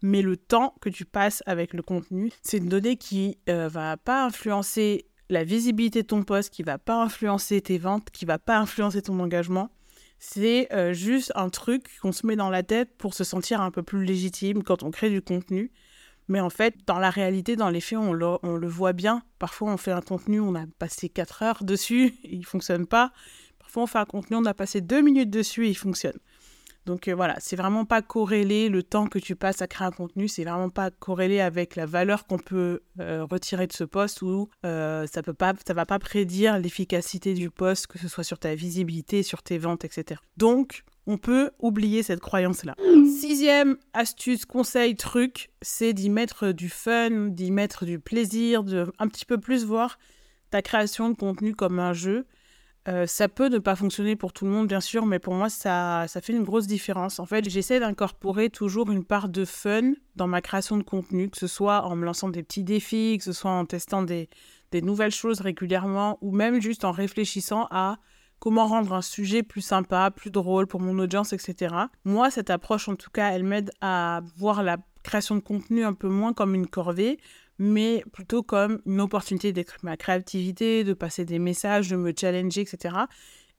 Mais 0.00 0.22
le 0.22 0.38
temps 0.38 0.74
que 0.80 0.88
tu 0.88 1.04
passes 1.04 1.42
avec 1.44 1.74
le 1.74 1.82
contenu, 1.82 2.32
c'est 2.42 2.56
une 2.56 2.70
donnée 2.70 2.96
qui 2.96 3.36
ne 3.46 3.52
euh, 3.52 3.68
va 3.68 3.98
pas 3.98 4.24
influencer 4.24 5.04
la 5.28 5.44
visibilité 5.44 6.00
de 6.02 6.06
ton 6.06 6.22
poste, 6.22 6.48
qui 6.48 6.62
va 6.62 6.78
pas 6.78 7.02
influencer 7.02 7.60
tes 7.60 7.76
ventes, 7.76 8.10
qui 8.10 8.24
va 8.24 8.38
pas 8.38 8.58
influencer 8.58 9.02
ton 9.02 9.20
engagement. 9.20 9.68
C'est 10.18 10.72
euh, 10.72 10.94
juste 10.94 11.32
un 11.34 11.50
truc 11.50 11.84
qu'on 12.00 12.12
se 12.12 12.26
met 12.26 12.36
dans 12.36 12.48
la 12.48 12.62
tête 12.62 12.96
pour 12.96 13.12
se 13.12 13.24
sentir 13.24 13.60
un 13.60 13.70
peu 13.70 13.82
plus 13.82 14.06
légitime 14.06 14.62
quand 14.62 14.82
on 14.84 14.90
crée 14.90 15.10
du 15.10 15.20
contenu. 15.20 15.70
Mais 16.30 16.38
en 16.38 16.48
fait, 16.48 16.76
dans 16.86 17.00
la 17.00 17.10
réalité, 17.10 17.56
dans 17.56 17.70
les 17.70 17.80
faits, 17.80 17.98
on 17.98 18.12
le, 18.12 18.68
voit 18.68 18.92
bien. 18.92 19.24
Parfois, 19.40 19.72
on 19.72 19.76
fait 19.76 19.90
un 19.90 20.00
contenu, 20.00 20.38
on 20.38 20.54
a 20.54 20.64
passé 20.78 21.08
4 21.08 21.42
heures 21.42 21.64
dessus, 21.64 22.14
et 22.22 22.36
il 22.36 22.46
fonctionne 22.46 22.86
pas. 22.86 23.10
Parfois, 23.58 23.82
on 23.82 23.86
fait 23.88 23.98
un 23.98 24.04
contenu, 24.04 24.36
on 24.36 24.44
a 24.44 24.54
passé 24.54 24.80
2 24.80 25.00
minutes 25.00 25.30
dessus 25.30 25.66
et 25.66 25.70
il 25.70 25.76
fonctionne. 25.76 26.18
Donc 26.86 27.08
euh, 27.08 27.14
voilà, 27.14 27.34
c'est 27.40 27.56
vraiment 27.56 27.84
pas 27.84 28.00
corrélé 28.00 28.68
le 28.68 28.82
temps 28.84 29.06
que 29.06 29.18
tu 29.18 29.34
passes 29.34 29.60
à 29.60 29.66
créer 29.66 29.86
un 29.86 29.90
contenu, 29.90 30.28
c'est 30.28 30.44
vraiment 30.44 30.70
pas 30.70 30.90
corrélé 30.90 31.40
avec 31.40 31.76
la 31.76 31.84
valeur 31.84 32.26
qu'on 32.26 32.38
peut 32.38 32.80
euh, 33.00 33.26
retirer 33.30 33.66
de 33.66 33.72
ce 33.72 33.84
poste 33.84 34.22
ou 34.22 34.48
euh, 34.64 35.06
ça 35.06 35.22
peut 35.22 35.34
pas, 35.34 35.52
ça 35.66 35.74
va 35.74 35.84
pas 35.84 35.98
prédire 35.98 36.58
l'efficacité 36.58 37.34
du 37.34 37.50
poste, 37.50 37.86
que 37.86 37.98
ce 37.98 38.08
soit 38.08 38.24
sur 38.24 38.38
ta 38.38 38.54
visibilité, 38.54 39.22
sur 39.22 39.42
tes 39.42 39.58
ventes, 39.58 39.84
etc. 39.84 40.20
Donc 40.38 40.84
on 41.10 41.18
peut 41.18 41.50
oublier 41.58 42.04
cette 42.04 42.20
croyance-là. 42.20 42.76
Sixième 43.04 43.76
astuce, 43.94 44.44
conseil, 44.44 44.94
truc, 44.94 45.50
c'est 45.60 45.92
d'y 45.92 46.08
mettre 46.08 46.52
du 46.52 46.68
fun, 46.68 47.10
d'y 47.30 47.50
mettre 47.50 47.84
du 47.84 47.98
plaisir, 47.98 48.62
de 48.62 48.92
un 49.00 49.08
petit 49.08 49.24
peu 49.24 49.36
plus 49.36 49.64
voir 49.64 49.98
ta 50.50 50.62
création 50.62 51.10
de 51.10 51.16
contenu 51.16 51.56
comme 51.56 51.80
un 51.80 51.92
jeu. 51.92 52.26
Euh, 52.86 53.06
ça 53.06 53.28
peut 53.28 53.48
ne 53.48 53.58
pas 53.58 53.74
fonctionner 53.74 54.14
pour 54.14 54.32
tout 54.32 54.44
le 54.44 54.52
monde, 54.52 54.68
bien 54.68 54.80
sûr, 54.80 55.04
mais 55.04 55.18
pour 55.18 55.34
moi, 55.34 55.50
ça, 55.50 56.06
ça 56.06 56.20
fait 56.20 56.32
une 56.32 56.44
grosse 56.44 56.68
différence. 56.68 57.18
En 57.18 57.26
fait, 57.26 57.48
j'essaie 57.50 57.80
d'incorporer 57.80 58.48
toujours 58.48 58.88
une 58.90 59.04
part 59.04 59.28
de 59.28 59.44
fun 59.44 59.92
dans 60.14 60.28
ma 60.28 60.40
création 60.40 60.76
de 60.76 60.84
contenu, 60.84 61.28
que 61.28 61.38
ce 61.38 61.48
soit 61.48 61.84
en 61.84 61.96
me 61.96 62.04
lançant 62.04 62.28
des 62.28 62.44
petits 62.44 62.62
défis, 62.62 63.16
que 63.18 63.24
ce 63.24 63.32
soit 63.32 63.50
en 63.50 63.66
testant 63.66 64.02
des, 64.02 64.28
des 64.70 64.80
nouvelles 64.80 65.10
choses 65.10 65.40
régulièrement, 65.40 66.18
ou 66.20 66.30
même 66.30 66.62
juste 66.62 66.84
en 66.84 66.92
réfléchissant 66.92 67.66
à 67.72 67.98
comment 68.40 68.66
rendre 68.66 68.94
un 68.94 69.02
sujet 69.02 69.42
plus 69.42 69.60
sympa, 69.60 70.10
plus 70.10 70.30
drôle 70.30 70.66
pour 70.66 70.80
mon 70.80 70.98
audience, 70.98 71.32
etc. 71.32 71.74
Moi, 72.04 72.30
cette 72.30 72.50
approche, 72.50 72.88
en 72.88 72.96
tout 72.96 73.10
cas, 73.10 73.30
elle 73.30 73.44
m'aide 73.44 73.70
à 73.80 74.22
voir 74.36 74.62
la 74.62 74.78
création 75.02 75.36
de 75.36 75.40
contenu 75.40 75.84
un 75.84 75.92
peu 75.92 76.08
moins 76.08 76.32
comme 76.32 76.54
une 76.54 76.66
corvée, 76.66 77.18
mais 77.58 78.02
plutôt 78.12 78.42
comme 78.42 78.80
une 78.86 79.00
opportunité 79.00 79.52
d'exprimer 79.52 79.92
ma 79.92 79.96
créativité, 79.96 80.82
de 80.82 80.94
passer 80.94 81.24
des 81.24 81.38
messages, 81.38 81.88
de 81.88 81.96
me 81.96 82.12
challenger, 82.18 82.62
etc. 82.62 82.96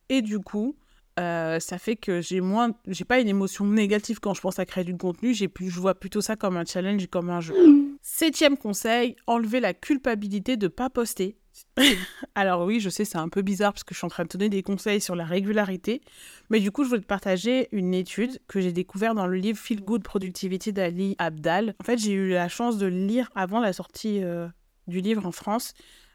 Et 0.09 0.21
du 0.21 0.39
coup, 0.39 0.75
euh, 1.19 1.59
ça 1.59 1.77
fait 1.77 1.95
que 1.95 2.21
j'ai 2.21 2.41
moins, 2.41 2.71
j'ai 2.87 3.05
pas 3.05 3.19
une 3.19 3.27
émotion 3.27 3.65
négative 3.65 4.19
quand 4.19 4.33
je 4.33 4.41
pense 4.41 4.59
à 4.59 4.65
créer 4.65 4.83
du 4.83 4.97
contenu. 4.97 5.33
J'ai 5.33 5.47
plus, 5.47 5.69
je 5.69 5.79
vois 5.79 5.95
plutôt 5.95 6.21
ça 6.21 6.35
comme 6.35 6.57
un 6.57 6.65
challenge 6.65 7.03
et 7.03 7.07
comme 7.07 7.29
un 7.29 7.41
jeu. 7.41 7.55
Septième 8.01 8.57
conseil, 8.57 9.15
enlever 9.27 9.59
la 9.59 9.73
culpabilité 9.73 10.57
de 10.57 10.67
pas 10.67 10.89
poster. 10.89 11.37
Alors 12.35 12.65
oui, 12.65 12.79
je 12.79 12.89
sais, 12.89 13.05
c'est 13.05 13.17
un 13.17 13.29
peu 13.29 13.41
bizarre 13.41 13.73
parce 13.73 13.83
que 13.83 13.93
je 13.93 13.99
suis 13.99 14.05
en 14.05 14.09
train 14.09 14.23
de 14.23 14.29
donner 14.29 14.49
des 14.49 14.63
conseils 14.63 15.01
sur 15.01 15.15
la 15.15 15.25
régularité, 15.25 16.01
mais 16.49 16.59
du 16.59 16.71
coup, 16.71 16.83
je 16.83 16.89
voulais 16.89 17.01
te 17.01 17.05
partager 17.07 17.67
une 17.71 17.93
étude 17.93 18.39
que 18.47 18.61
j'ai 18.61 18.71
découverte 18.71 19.15
dans 19.15 19.27
le 19.27 19.37
livre 19.37 19.57
Feel 19.57 19.83
Good 19.83 20.03
Productivity 20.03 20.73
d'Ali 20.73 21.15
Abdal. 21.17 21.75
En 21.81 21.83
fait, 21.83 21.97
j'ai 21.97 22.13
eu 22.13 22.29
la 22.29 22.47
chance 22.49 22.77
de 22.77 22.85
le 22.85 23.05
lire 23.05 23.29
avant 23.35 23.59
la 23.59 23.73
sortie 23.73 24.23
euh, 24.23 24.47
du 24.87 25.01
livre 25.01 25.25
en 25.25 25.31
France. 25.31 25.73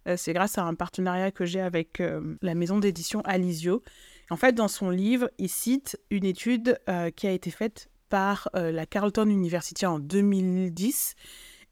Euh, 0.08 0.16
c'est 0.16 0.32
grâce 0.32 0.58
à 0.58 0.64
un 0.64 0.74
partenariat 0.74 1.30
que 1.30 1.44
j'ai 1.44 1.60
avec 1.60 2.02
la 2.42 2.54
maison 2.54 2.78
d'édition 2.78 3.20
Alizio. 3.22 3.82
En 4.30 4.36
fait, 4.36 4.52
dans 4.52 4.68
son 4.68 4.90
livre, 4.90 5.30
il 5.38 5.48
cite 5.48 5.98
une 6.10 6.24
étude 6.24 6.78
euh, 6.88 7.10
qui 7.10 7.26
a 7.26 7.30
été 7.30 7.50
faite 7.50 7.90
par 8.08 8.48
euh, 8.56 8.72
la 8.72 8.86
Carleton 8.86 9.28
University 9.28 9.86
en 9.86 9.98
2010 9.98 11.14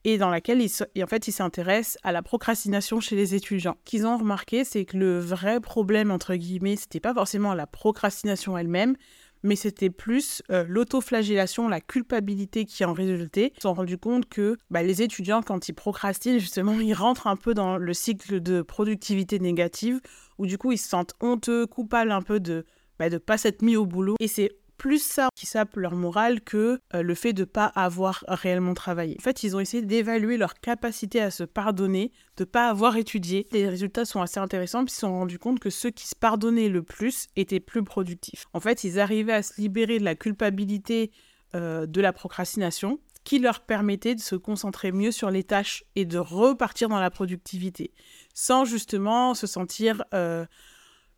et 0.04 0.18
dans 0.18 0.30
laquelle 0.30 0.60
il, 0.60 1.02
en 1.02 1.06
fait, 1.06 1.28
il 1.28 1.32
s'intéresse 1.32 1.98
à 2.02 2.12
la 2.12 2.22
procrastination 2.22 3.00
chez 3.00 3.16
les 3.16 3.34
étudiants. 3.34 3.76
Ce 3.84 3.90
qu'ils 3.90 4.06
ont 4.06 4.16
remarqué, 4.16 4.64
c'est 4.64 4.84
que 4.84 4.96
le 4.96 5.18
vrai 5.18 5.60
problème, 5.60 6.10
entre 6.10 6.34
guillemets, 6.34 6.76
c'était 6.76 7.00
pas 7.00 7.14
forcément 7.14 7.54
la 7.54 7.66
procrastination 7.66 8.56
elle-même, 8.58 8.96
mais 9.42 9.56
c'était 9.56 9.90
plus 9.90 10.42
euh, 10.50 10.64
l'autoflagellation, 10.66 11.68
la 11.68 11.80
culpabilité 11.80 12.64
qui 12.64 12.84
en 12.84 12.92
résultait. 12.92 13.52
Ils 13.54 13.56
se 13.56 13.62
sont 13.62 13.74
rendus 13.74 13.98
compte 13.98 14.28
que 14.28 14.56
bah, 14.70 14.82
les 14.82 15.02
étudiants, 15.02 15.42
quand 15.42 15.68
ils 15.68 15.74
procrastinent, 15.74 16.38
justement, 16.38 16.80
ils 16.80 16.94
rentrent 16.94 17.26
un 17.26 17.36
peu 17.36 17.54
dans 17.54 17.76
le 17.76 17.92
cycle 17.94 18.40
de 18.40 18.62
productivité 18.62 19.38
négative, 19.38 20.00
où 20.38 20.46
du 20.46 20.58
coup, 20.58 20.72
ils 20.72 20.78
se 20.78 20.88
sentent 20.88 21.14
honteux, 21.20 21.66
coupables 21.66 22.10
un 22.10 22.22
peu 22.22 22.40
de 22.40 22.64
bah, 22.98 23.06
pas 23.20 23.36
s'être 23.36 23.62
mis 23.62 23.76
au 23.76 23.86
boulot. 23.86 24.16
Et 24.18 24.28
c'est 24.28 24.50
plus 24.76 25.02
ça 25.02 25.28
qui 25.34 25.46
sape 25.46 25.76
leur 25.76 25.94
morale 25.94 26.40
que 26.40 26.80
euh, 26.94 27.02
le 27.02 27.14
fait 27.14 27.32
de 27.32 27.44
pas 27.44 27.66
avoir 27.66 28.24
réellement 28.28 28.74
travaillé. 28.74 29.16
En 29.18 29.22
fait, 29.22 29.42
ils 29.42 29.56
ont 29.56 29.60
essayé 29.60 29.82
d'évaluer 29.82 30.36
leur 30.36 30.54
capacité 30.54 31.20
à 31.20 31.30
se 31.30 31.44
pardonner, 31.44 32.12
de 32.36 32.44
pas 32.44 32.68
avoir 32.68 32.96
étudié. 32.96 33.46
Les 33.52 33.68
résultats 33.68 34.04
sont 34.04 34.20
assez 34.20 34.38
intéressants, 34.38 34.84
puis 34.84 34.92
ils 34.92 34.94
se 34.94 35.00
sont 35.00 35.12
rendus 35.12 35.38
compte 35.38 35.60
que 35.60 35.70
ceux 35.70 35.90
qui 35.90 36.06
se 36.06 36.14
pardonnaient 36.14 36.68
le 36.68 36.82
plus 36.82 37.26
étaient 37.36 37.60
plus 37.60 37.84
productifs. 37.84 38.46
En 38.52 38.60
fait, 38.60 38.84
ils 38.84 39.00
arrivaient 39.00 39.32
à 39.32 39.42
se 39.42 39.60
libérer 39.60 39.98
de 39.98 40.04
la 40.04 40.14
culpabilité 40.14 41.10
euh, 41.54 41.86
de 41.86 42.00
la 42.00 42.12
procrastination, 42.12 42.98
qui 43.22 43.38
leur 43.38 43.60
permettait 43.60 44.14
de 44.14 44.20
se 44.20 44.34
concentrer 44.34 44.92
mieux 44.92 45.12
sur 45.12 45.30
les 45.30 45.44
tâches 45.44 45.84
et 45.96 46.04
de 46.04 46.18
repartir 46.18 46.88
dans 46.88 47.00
la 47.00 47.10
productivité, 47.10 47.92
sans 48.34 48.64
justement 48.64 49.34
se 49.34 49.46
sentir... 49.46 50.04
Euh, 50.14 50.44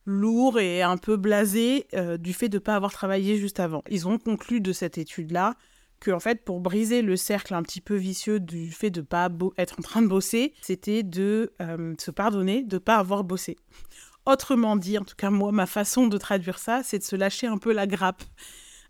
lourd 0.07 0.59
et 0.59 0.83
un 0.83 0.97
peu 0.97 1.17
blasé 1.17 1.87
euh, 1.95 2.17
du 2.17 2.33
fait 2.33 2.49
de 2.49 2.57
ne 2.57 2.61
pas 2.61 2.77
avoir 2.77 2.93
travaillé 2.93 3.37
juste 3.37 3.61
avant. 3.61 3.83
Ils 3.91 4.09
ont 4.09 4.19
conclu 4.19 4.61
de 4.61 4.73
cette 4.73 4.97
étude-là 4.97 5.55
que 5.99 6.11
en 6.11 6.21
fait 6.21 6.45
pour 6.45 6.61
briser 6.61 7.03
le 7.03 7.17
cercle 7.17 7.55
un 7.55 7.63
petit 7.63 7.81
peu 7.81 7.97
vicieux 7.97 8.39
du 8.39 8.71
fait 8.71 8.91
de 8.91 9.01
ne 9.01 9.07
pas 9.07 9.29
être 9.59 9.79
en 9.79 9.83
train 9.83 10.03
de 10.03 10.07
bosser, 10.07 10.55
c'était 10.63 11.03
de 11.03 11.53
euh, 11.61 11.95
se 11.99 12.11
pardonner 12.11 12.63
de 12.63 12.77
ne 12.77 12.79
pas 12.79 12.97
avoir 12.97 13.25
bossé. 13.25 13.57
Autrement 14.27 14.77
dit, 14.77 14.99
en 14.99 15.05
tout 15.05 15.15
cas 15.17 15.31
moi, 15.31 15.53
ma 15.53 15.67
façon 15.67 16.07
de 16.07 16.19
traduire 16.19 16.59
ça, 16.59 16.83
c'est 16.83 16.99
de 16.99 17.05
se 17.05 17.17
lâcher 17.17 17.47
un 17.47 17.59
peu 17.59 17.73
la 17.73 17.87
grappe. 17.87 18.23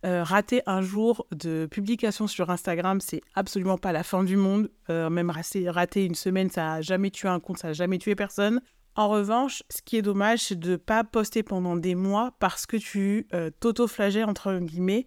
Euh, 0.04 0.23
rater 0.23 0.62
un 0.66 0.82
jour 0.82 1.26
de 1.35 1.66
publication 1.70 2.26
sur 2.26 2.50
Instagram, 2.50 3.00
c'est 3.00 3.23
absolument 3.35 3.78
pas 3.78 3.92
la 3.92 4.02
fin 4.02 4.23
du 4.23 4.37
monde. 4.37 4.70
même 4.88 5.30
rater, 5.30 6.04
une 6.04 6.14
semaine, 6.14 6.50
ça 6.50 6.62
n'a 6.62 6.80
jamais 6.82 7.11
tué 7.11 7.28
un 7.28 7.40
compte, 7.40 7.58
ça 7.58 7.68
n'a 7.68 7.75
jamais 7.75 7.99
tué 7.99 8.14
personne. 8.14 8.61
En 8.96 9.08
revanche, 9.10 9.62
ce 9.68 9.82
qui 9.82 9.98
est 9.98 10.02
dommage, 10.02 10.40
c'est 10.40 10.58
de 10.58 10.70
ne 10.72 10.76
pas 10.76 11.04
poster 11.04 11.42
pendant 11.42 11.76
des 11.76 11.94
mois 11.94 12.34
parce 12.38 12.64
que 12.64 12.78
tu 12.78 13.28
euh, 13.34 13.50
t'auto-flageais, 13.60 14.24
entre 14.24 14.58
guillemets, 14.58 15.06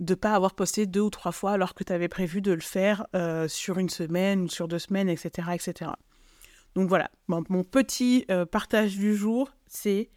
de 0.00 0.14
ne 0.14 0.16
pas 0.16 0.34
avoir 0.34 0.54
posté 0.54 0.86
deux 0.86 1.02
ou 1.02 1.10
trois 1.10 1.30
fois 1.30 1.52
alors 1.52 1.74
que 1.74 1.84
tu 1.84 1.92
avais 1.92 2.08
prévu 2.08 2.40
de 2.40 2.50
le 2.50 2.60
faire 2.60 3.06
euh, 3.14 3.46
sur 3.46 3.78
une 3.78 3.90
semaine 3.90 4.42
ou 4.42 4.48
sur 4.48 4.66
deux 4.66 4.80
semaines, 4.80 5.08
etc. 5.08 5.50
etc. 5.54 5.92
Donc 6.74 6.88
voilà, 6.88 7.10
mon 7.28 7.62
petit 7.62 8.24
euh, 8.30 8.44
partage 8.44 8.96
du 8.96 9.14
jour, 9.14 9.52
c'est 9.66 10.10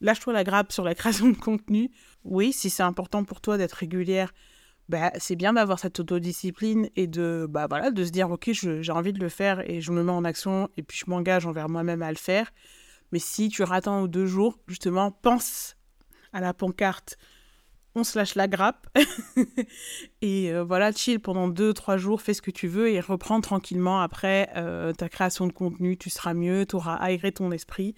lâche-toi 0.00 0.32
la 0.32 0.42
grappe 0.42 0.72
sur 0.72 0.84
la 0.84 0.94
création 0.94 1.28
de 1.28 1.36
contenu. 1.36 1.90
Oui, 2.24 2.54
si 2.54 2.70
c'est 2.70 2.82
important 2.82 3.24
pour 3.24 3.42
toi 3.42 3.58
d'être 3.58 3.74
régulière, 3.74 4.32
bah, 4.88 5.12
c'est 5.18 5.36
bien 5.36 5.52
d'avoir 5.52 5.78
cette 5.78 6.00
autodiscipline 6.00 6.88
et 6.96 7.06
de, 7.06 7.46
bah, 7.48 7.66
voilà, 7.68 7.90
de 7.90 8.04
se 8.04 8.10
dire, 8.10 8.30
OK, 8.30 8.50
j'ai 8.52 8.92
envie 8.92 9.12
de 9.12 9.20
le 9.20 9.28
faire 9.28 9.68
et 9.68 9.80
je 9.80 9.92
me 9.92 10.02
mets 10.02 10.12
en 10.12 10.24
action 10.24 10.68
et 10.76 10.82
puis 10.82 10.98
je 11.04 11.10
m'engage 11.10 11.46
envers 11.46 11.68
moi-même 11.68 12.02
à 12.02 12.10
le 12.10 12.16
faire. 12.16 12.50
Mais 13.12 13.18
si 13.18 13.48
tu 13.48 13.62
rates 13.62 13.88
un 13.88 14.06
deux 14.06 14.26
jours, 14.26 14.58
justement, 14.66 15.10
pense 15.10 15.76
à 16.32 16.40
la 16.40 16.54
pancarte, 16.54 17.16
on 17.94 18.04
se 18.04 18.18
lâche 18.18 18.34
la 18.34 18.48
grappe 18.48 18.86
et 20.22 20.52
euh, 20.52 20.62
voilà, 20.62 20.92
chill 20.92 21.20
pendant 21.20 21.48
deux, 21.48 21.72
trois 21.72 21.96
jours, 21.96 22.22
fais 22.22 22.34
ce 22.34 22.42
que 22.42 22.50
tu 22.50 22.68
veux 22.68 22.90
et 22.90 23.00
reprends 23.00 23.40
tranquillement 23.40 24.00
après 24.00 24.48
euh, 24.56 24.92
ta 24.92 25.08
création 25.08 25.46
de 25.46 25.52
contenu. 25.52 25.96
Tu 25.96 26.08
seras 26.10 26.34
mieux, 26.34 26.64
tu 26.64 26.76
auras 26.76 26.94
aéré 26.94 27.32
ton 27.32 27.50
esprit 27.50 27.94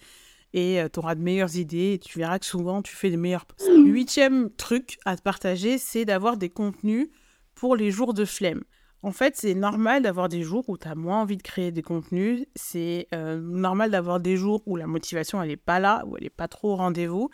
et 0.53 0.81
euh, 0.81 0.89
tu 0.91 0.99
auras 0.99 1.15
de 1.15 1.21
meilleures 1.21 1.55
idées 1.55 1.93
et 1.93 1.99
tu 1.99 2.19
verras 2.19 2.39
que 2.39 2.45
souvent 2.45 2.81
tu 2.81 2.95
fais 2.95 3.09
des 3.09 3.17
meilleurs 3.17 3.45
posts. 3.45 3.69
Huitième 3.85 4.49
truc 4.51 4.97
à 5.05 5.15
te 5.15 5.21
partager, 5.21 5.77
c'est 5.77 6.05
d'avoir 6.05 6.37
des 6.37 6.49
contenus 6.49 7.09
pour 7.55 7.75
les 7.75 7.91
jours 7.91 8.13
de 8.13 8.25
flemme. 8.25 8.63
En 9.03 9.11
fait, 9.11 9.35
c'est 9.35 9.55
normal 9.55 10.03
d'avoir 10.03 10.29
des 10.29 10.43
jours 10.43 10.63
où 10.67 10.77
tu 10.77 10.87
as 10.87 10.93
moins 10.93 11.21
envie 11.21 11.37
de 11.37 11.41
créer 11.41 11.71
des 11.71 11.81
contenus. 11.81 12.45
C'est 12.55 13.07
euh, 13.15 13.39
normal 13.39 13.89
d'avoir 13.89 14.19
des 14.19 14.37
jours 14.37 14.61
où 14.67 14.75
la 14.75 14.85
motivation, 14.85 15.41
elle 15.41 15.49
n'est 15.49 15.57
pas 15.57 15.79
là, 15.79 16.03
où 16.05 16.17
elle 16.17 16.23
n'est 16.23 16.29
pas 16.29 16.47
trop 16.47 16.73
au 16.73 16.75
rendez-vous. 16.75 17.29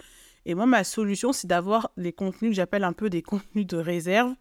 Et 0.46 0.56
moi, 0.56 0.66
ma 0.66 0.86
solution, 0.86 1.34
c'est 1.34 1.48
d'avoir 1.48 1.92
des 1.98 2.14
contenus 2.14 2.52
que 2.52 2.56
j'appelle 2.56 2.86
un 2.86 2.94
peu 2.94 3.10
des 3.10 3.22
contenus 3.22 3.68
de 3.68 3.78
réserve 3.78 4.34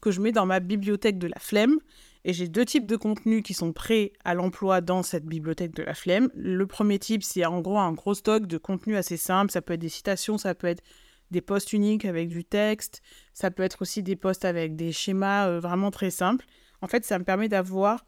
que 0.00 0.10
je 0.10 0.22
mets 0.22 0.32
dans 0.32 0.46
ma 0.46 0.60
bibliothèque 0.60 1.18
de 1.18 1.26
la 1.26 1.38
flemme. 1.38 1.78
Et 2.24 2.32
j'ai 2.32 2.48
deux 2.48 2.64
types 2.64 2.86
de 2.86 2.96
contenus 2.96 3.42
qui 3.42 3.54
sont 3.54 3.72
prêts 3.72 4.12
à 4.24 4.34
l'emploi 4.34 4.80
dans 4.80 5.02
cette 5.02 5.24
bibliothèque 5.24 5.74
de 5.74 5.82
la 5.82 5.94
flemme. 5.94 6.28
Le 6.34 6.66
premier 6.66 6.98
type, 6.98 7.22
c'est 7.22 7.44
en 7.46 7.60
gros 7.60 7.78
un 7.78 7.92
gros 7.92 8.14
stock 8.14 8.46
de 8.46 8.58
contenus 8.58 8.96
assez 8.96 9.16
simple. 9.16 9.50
Ça 9.50 9.62
peut 9.62 9.74
être 9.74 9.80
des 9.80 9.88
citations, 9.88 10.36
ça 10.36 10.54
peut 10.54 10.66
être 10.66 10.82
des 11.30 11.40
posts 11.40 11.72
uniques 11.72 12.04
avec 12.04 12.28
du 12.28 12.44
texte, 12.44 13.02
ça 13.32 13.50
peut 13.50 13.62
être 13.62 13.82
aussi 13.82 14.02
des 14.02 14.16
posts 14.16 14.44
avec 14.44 14.76
des 14.76 14.92
schémas 14.92 15.48
euh, 15.48 15.60
vraiment 15.60 15.90
très 15.90 16.10
simples. 16.10 16.44
En 16.82 16.88
fait, 16.88 17.04
ça 17.04 17.18
me 17.18 17.24
permet 17.24 17.48
d'avoir 17.48 18.04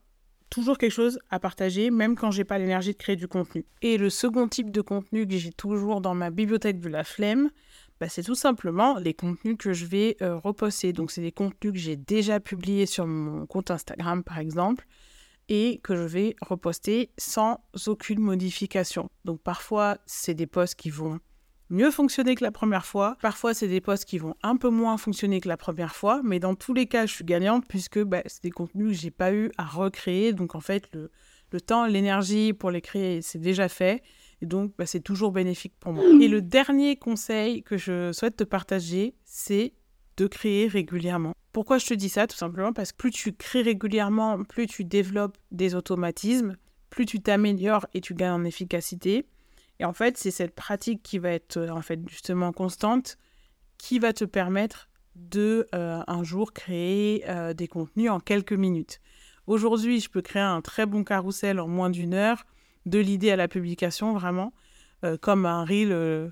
toujours 0.50 0.76
quelque 0.76 0.92
chose 0.92 1.18
à 1.30 1.38
partager, 1.38 1.90
même 1.90 2.14
quand 2.14 2.30
j'ai 2.30 2.44
pas 2.44 2.58
l'énergie 2.58 2.92
de 2.92 2.98
créer 2.98 3.16
du 3.16 3.28
contenu. 3.28 3.64
Et 3.80 3.96
le 3.96 4.10
second 4.10 4.48
type 4.48 4.70
de 4.70 4.82
contenu 4.82 5.26
que 5.26 5.36
j'ai 5.36 5.52
toujours 5.52 6.00
dans 6.00 6.14
ma 6.14 6.30
bibliothèque 6.30 6.78
de 6.78 6.88
la 6.88 7.04
flemme, 7.04 7.50
bah, 8.00 8.08
c'est 8.08 8.22
tout 8.22 8.34
simplement 8.34 8.98
les 8.98 9.14
contenus 9.14 9.56
que 9.58 9.72
je 9.72 9.86
vais 9.86 10.16
euh, 10.22 10.36
reposter. 10.36 10.92
Donc, 10.92 11.10
c'est 11.10 11.20
des 11.20 11.32
contenus 11.32 11.72
que 11.72 11.78
j'ai 11.78 11.96
déjà 11.96 12.40
publiés 12.40 12.86
sur 12.86 13.06
mon 13.06 13.46
compte 13.46 13.70
Instagram, 13.70 14.24
par 14.24 14.38
exemple, 14.38 14.86
et 15.48 15.80
que 15.82 15.94
je 15.96 16.02
vais 16.02 16.36
reposter 16.40 17.10
sans 17.18 17.60
aucune 17.86 18.20
modification. 18.20 19.08
Donc, 19.24 19.40
parfois, 19.40 19.98
c'est 20.06 20.34
des 20.34 20.46
posts 20.46 20.74
qui 20.74 20.90
vont 20.90 21.20
mieux 21.70 21.90
fonctionner 21.90 22.34
que 22.34 22.44
la 22.44 22.52
première 22.52 22.84
fois. 22.84 23.16
Parfois, 23.22 23.54
c'est 23.54 23.68
des 23.68 23.80
posts 23.80 24.04
qui 24.04 24.18
vont 24.18 24.34
un 24.42 24.56
peu 24.56 24.68
moins 24.68 24.98
fonctionner 24.98 25.40
que 25.40 25.48
la 25.48 25.56
première 25.56 25.94
fois. 25.94 26.20
Mais 26.22 26.38
dans 26.38 26.54
tous 26.54 26.74
les 26.74 26.86
cas, 26.86 27.06
je 27.06 27.12
suis 27.12 27.24
gagnante 27.24 27.66
puisque 27.66 28.02
bah, 28.02 28.22
c'est 28.26 28.42
des 28.42 28.50
contenus 28.50 28.88
que 28.88 29.02
j'ai 29.02 29.10
pas 29.10 29.32
eu 29.32 29.50
à 29.58 29.64
recréer. 29.64 30.32
Donc, 30.32 30.54
en 30.54 30.60
fait, 30.60 30.88
le, 30.92 31.10
le 31.50 31.60
temps, 31.60 31.86
l'énergie 31.86 32.52
pour 32.52 32.70
les 32.70 32.80
créer, 32.80 33.22
c'est 33.22 33.38
déjà 33.38 33.68
fait. 33.68 34.02
Et 34.42 34.46
donc, 34.46 34.72
bah, 34.76 34.86
c'est 34.86 35.00
toujours 35.00 35.30
bénéfique 35.30 35.72
pour 35.78 35.92
moi. 35.92 36.04
Et 36.20 36.26
le 36.26 36.42
dernier 36.42 36.96
conseil 36.96 37.62
que 37.62 37.78
je 37.78 38.12
souhaite 38.12 38.36
te 38.36 38.44
partager, 38.44 39.14
c'est 39.24 39.72
de 40.16 40.26
créer 40.26 40.66
régulièrement. 40.66 41.32
Pourquoi 41.52 41.78
je 41.78 41.86
te 41.86 41.94
dis 41.94 42.08
ça? 42.08 42.26
Tout 42.26 42.36
simplement 42.36 42.72
parce 42.72 42.90
que 42.90 42.96
plus 42.96 43.12
tu 43.12 43.32
crées 43.32 43.62
régulièrement, 43.62 44.42
plus 44.42 44.66
tu 44.66 44.84
développes 44.84 45.38
des 45.52 45.76
automatismes, 45.76 46.56
plus 46.90 47.06
tu 47.06 47.20
t'améliores 47.20 47.86
et 47.94 48.00
tu 48.00 48.14
gagnes 48.14 48.32
en 48.32 48.44
efficacité. 48.44 49.26
Et 49.78 49.84
en 49.84 49.92
fait, 49.92 50.18
c'est 50.18 50.32
cette 50.32 50.54
pratique 50.54 51.02
qui 51.02 51.18
va 51.18 51.30
être 51.30 51.56
euh, 51.56 51.70
en 51.70 51.82
fait 51.82 52.00
justement 52.08 52.52
constante 52.52 53.18
qui 53.78 53.98
va 53.98 54.12
te 54.12 54.24
permettre 54.24 54.88
de 55.14 55.66
euh, 55.74 56.02
un 56.06 56.24
jour 56.24 56.52
créer 56.52 57.24
euh, 57.28 57.54
des 57.54 57.68
contenus 57.68 58.10
en 58.10 58.18
quelques 58.18 58.52
minutes. 58.52 59.00
Aujourd'hui, 59.46 60.00
je 60.00 60.08
peux 60.08 60.22
créer 60.22 60.42
un 60.42 60.62
très 60.62 60.86
bon 60.86 61.04
carrousel 61.04 61.60
en 61.60 61.68
moins 61.68 61.90
d'une 61.90 62.14
heure 62.14 62.44
de 62.86 62.98
l'idée 62.98 63.30
à 63.30 63.36
la 63.36 63.48
publication, 63.48 64.12
vraiment. 64.12 64.52
Euh, 65.04 65.16
comme 65.16 65.46
un 65.46 65.64
reel, 65.64 65.90
euh, 65.90 66.28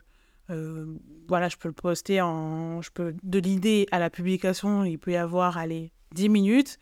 euh, 0.51 0.95
voilà, 1.29 1.49
je 1.49 1.57
peux 1.57 1.69
le 1.69 1.75
poster 1.75 2.21
en. 2.21 2.83
Je 2.83 2.91
peux, 2.91 3.15
de 3.23 3.39
l'idée 3.39 3.87
à 3.91 3.99
la 3.99 4.11
publication, 4.11 4.85
il 4.85 4.99
peut 4.99 5.13
y 5.13 5.17
avoir, 5.17 5.59
allez, 5.59 5.93
10 6.15 6.29
minutes. 6.29 6.79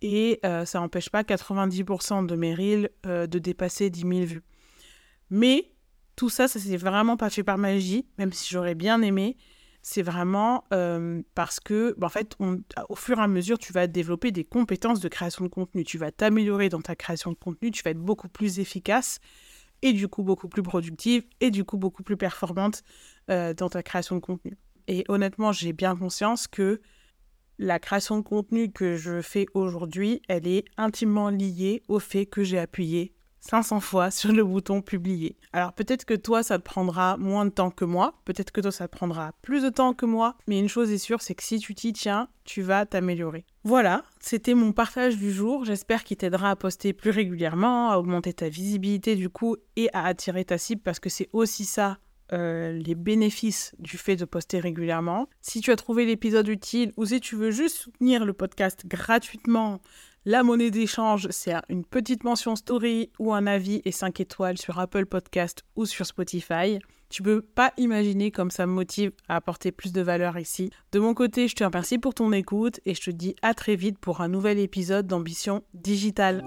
Et 0.00 0.38
ça 0.42 0.78
n'empêche 0.78 1.10
pas 1.10 1.24
90% 1.24 2.24
de 2.24 2.36
mes 2.36 2.54
reels 2.54 2.88
de 3.02 3.38
dépasser 3.40 3.90
10 3.90 4.00
000 4.02 4.12
vues. 4.26 4.44
Mais 5.28 5.72
tout 6.14 6.28
ça, 6.28 6.46
ça 6.46 6.60
s'est 6.60 6.76
vraiment 6.76 7.16
pas 7.16 7.30
fait 7.30 7.42
par 7.42 7.58
magie, 7.58 8.06
même 8.16 8.32
si 8.32 8.48
j'aurais 8.48 8.76
bien 8.76 9.02
aimé 9.02 9.36
c'est 9.88 10.02
vraiment 10.02 10.64
euh, 10.74 11.22
parce 11.34 11.60
que, 11.60 11.94
bah, 11.96 12.08
en 12.08 12.10
fait, 12.10 12.36
au 12.90 12.94
fur 12.94 13.18
et 13.18 13.22
à 13.22 13.26
mesure, 13.26 13.56
tu 13.56 13.72
vas 13.72 13.86
développer 13.86 14.32
des 14.32 14.44
compétences 14.44 15.00
de 15.00 15.08
création 15.08 15.44
de 15.44 15.48
contenu. 15.48 15.82
Tu 15.82 15.96
vas 15.96 16.12
t'améliorer 16.12 16.68
dans 16.68 16.82
ta 16.82 16.94
création 16.94 17.32
de 17.32 17.38
contenu, 17.38 17.70
tu 17.70 17.82
vas 17.82 17.92
être 17.92 17.98
beaucoup 17.98 18.28
plus 18.28 18.58
efficace 18.58 19.18
et 19.80 19.94
du 19.94 20.06
coup 20.06 20.22
beaucoup 20.22 20.48
plus 20.48 20.62
productive 20.62 21.22
et 21.40 21.50
du 21.50 21.64
coup 21.64 21.78
beaucoup 21.78 22.02
plus 22.02 22.18
performante 22.18 22.82
euh, 23.30 23.54
dans 23.54 23.70
ta 23.70 23.82
création 23.82 24.16
de 24.16 24.20
contenu. 24.20 24.58
Et 24.88 25.06
honnêtement, 25.08 25.52
j'ai 25.52 25.72
bien 25.72 25.96
conscience 25.96 26.48
que 26.48 26.82
la 27.58 27.78
création 27.78 28.18
de 28.18 28.22
contenu 28.22 28.70
que 28.70 28.94
je 28.94 29.22
fais 29.22 29.46
aujourd'hui, 29.54 30.20
elle 30.28 30.46
est 30.46 30.66
intimement 30.76 31.30
liée 31.30 31.82
au 31.88 31.98
fait 31.98 32.26
que 32.26 32.44
j'ai 32.44 32.58
appuyé 32.58 33.14
500 33.48 33.80
fois 33.80 34.10
sur 34.12 34.32
le 34.32 34.44
bouton 34.44 34.82
publier. 34.82 35.36
Alors 35.52 35.72
peut-être 35.72 36.04
que 36.04 36.14
toi, 36.14 36.42
ça 36.42 36.58
te 36.58 36.64
prendra 36.64 37.16
moins 37.16 37.44
de 37.44 37.50
temps 37.50 37.70
que 37.70 37.84
moi, 37.84 38.14
peut-être 38.24 38.52
que 38.52 38.60
toi, 38.60 38.72
ça 38.72 38.88
te 38.88 38.96
prendra 38.96 39.32
plus 39.42 39.62
de 39.62 39.70
temps 39.70 39.94
que 39.94 40.06
moi, 40.06 40.36
mais 40.46 40.58
une 40.58 40.68
chose 40.68 40.90
est 40.90 40.98
sûre, 40.98 41.22
c'est 41.22 41.34
que 41.34 41.42
si 41.42 41.58
tu 41.58 41.74
t'y 41.74 41.92
tiens, 41.92 42.28
tu 42.44 42.62
vas 42.62 42.86
t'améliorer. 42.86 43.44
Voilà, 43.64 44.04
c'était 44.20 44.54
mon 44.54 44.72
partage 44.72 45.16
du 45.16 45.32
jour, 45.32 45.64
j'espère 45.64 46.04
qu'il 46.04 46.16
t'aidera 46.16 46.50
à 46.50 46.56
poster 46.56 46.92
plus 46.92 47.10
régulièrement, 47.10 47.90
à 47.90 47.98
augmenter 47.98 48.32
ta 48.32 48.48
visibilité 48.48 49.16
du 49.16 49.28
coup 49.28 49.56
et 49.76 49.88
à 49.92 50.04
attirer 50.04 50.44
ta 50.44 50.58
cible 50.58 50.82
parce 50.82 51.00
que 51.00 51.08
c'est 51.08 51.28
aussi 51.32 51.64
ça 51.64 51.98
euh, 52.34 52.72
les 52.72 52.94
bénéfices 52.94 53.74
du 53.78 53.96
fait 53.96 54.16
de 54.16 54.26
poster 54.26 54.60
régulièrement. 54.60 55.30
Si 55.40 55.62
tu 55.62 55.70
as 55.70 55.76
trouvé 55.76 56.04
l'épisode 56.04 56.46
utile 56.48 56.92
ou 56.98 57.06
si 57.06 57.20
tu 57.20 57.36
veux 57.36 57.50
juste 57.50 57.76
soutenir 57.76 58.26
le 58.26 58.34
podcast 58.34 58.84
gratuitement, 58.86 59.80
la 60.28 60.42
monnaie 60.42 60.70
d'échange, 60.70 61.26
c'est 61.30 61.54
une 61.70 61.86
petite 61.86 62.22
mention 62.22 62.54
story 62.54 63.08
ou 63.18 63.32
un 63.32 63.46
avis 63.46 63.80
et 63.86 63.92
5 63.92 64.20
étoiles 64.20 64.58
sur 64.58 64.78
Apple 64.78 65.06
Podcast 65.06 65.64
ou 65.74 65.86
sur 65.86 66.04
Spotify. 66.04 66.78
Tu 67.08 67.22
peux 67.22 67.40
pas 67.40 67.72
imaginer 67.78 68.30
comme 68.30 68.50
ça 68.50 68.66
me 68.66 68.72
motive 68.72 69.12
à 69.30 69.36
apporter 69.36 69.72
plus 69.72 69.90
de 69.90 70.02
valeur 70.02 70.38
ici. 70.38 70.68
De 70.92 70.98
mon 70.98 71.14
côté, 71.14 71.48
je 71.48 71.54
te 71.54 71.64
remercie 71.64 71.96
pour 71.96 72.12
ton 72.12 72.30
écoute 72.32 72.78
et 72.84 72.92
je 72.92 73.00
te 73.00 73.10
dis 73.10 73.36
à 73.40 73.54
très 73.54 73.74
vite 73.74 73.98
pour 73.98 74.20
un 74.20 74.28
nouvel 74.28 74.58
épisode 74.58 75.06
d'Ambition 75.06 75.62
Digitale. 75.72 76.44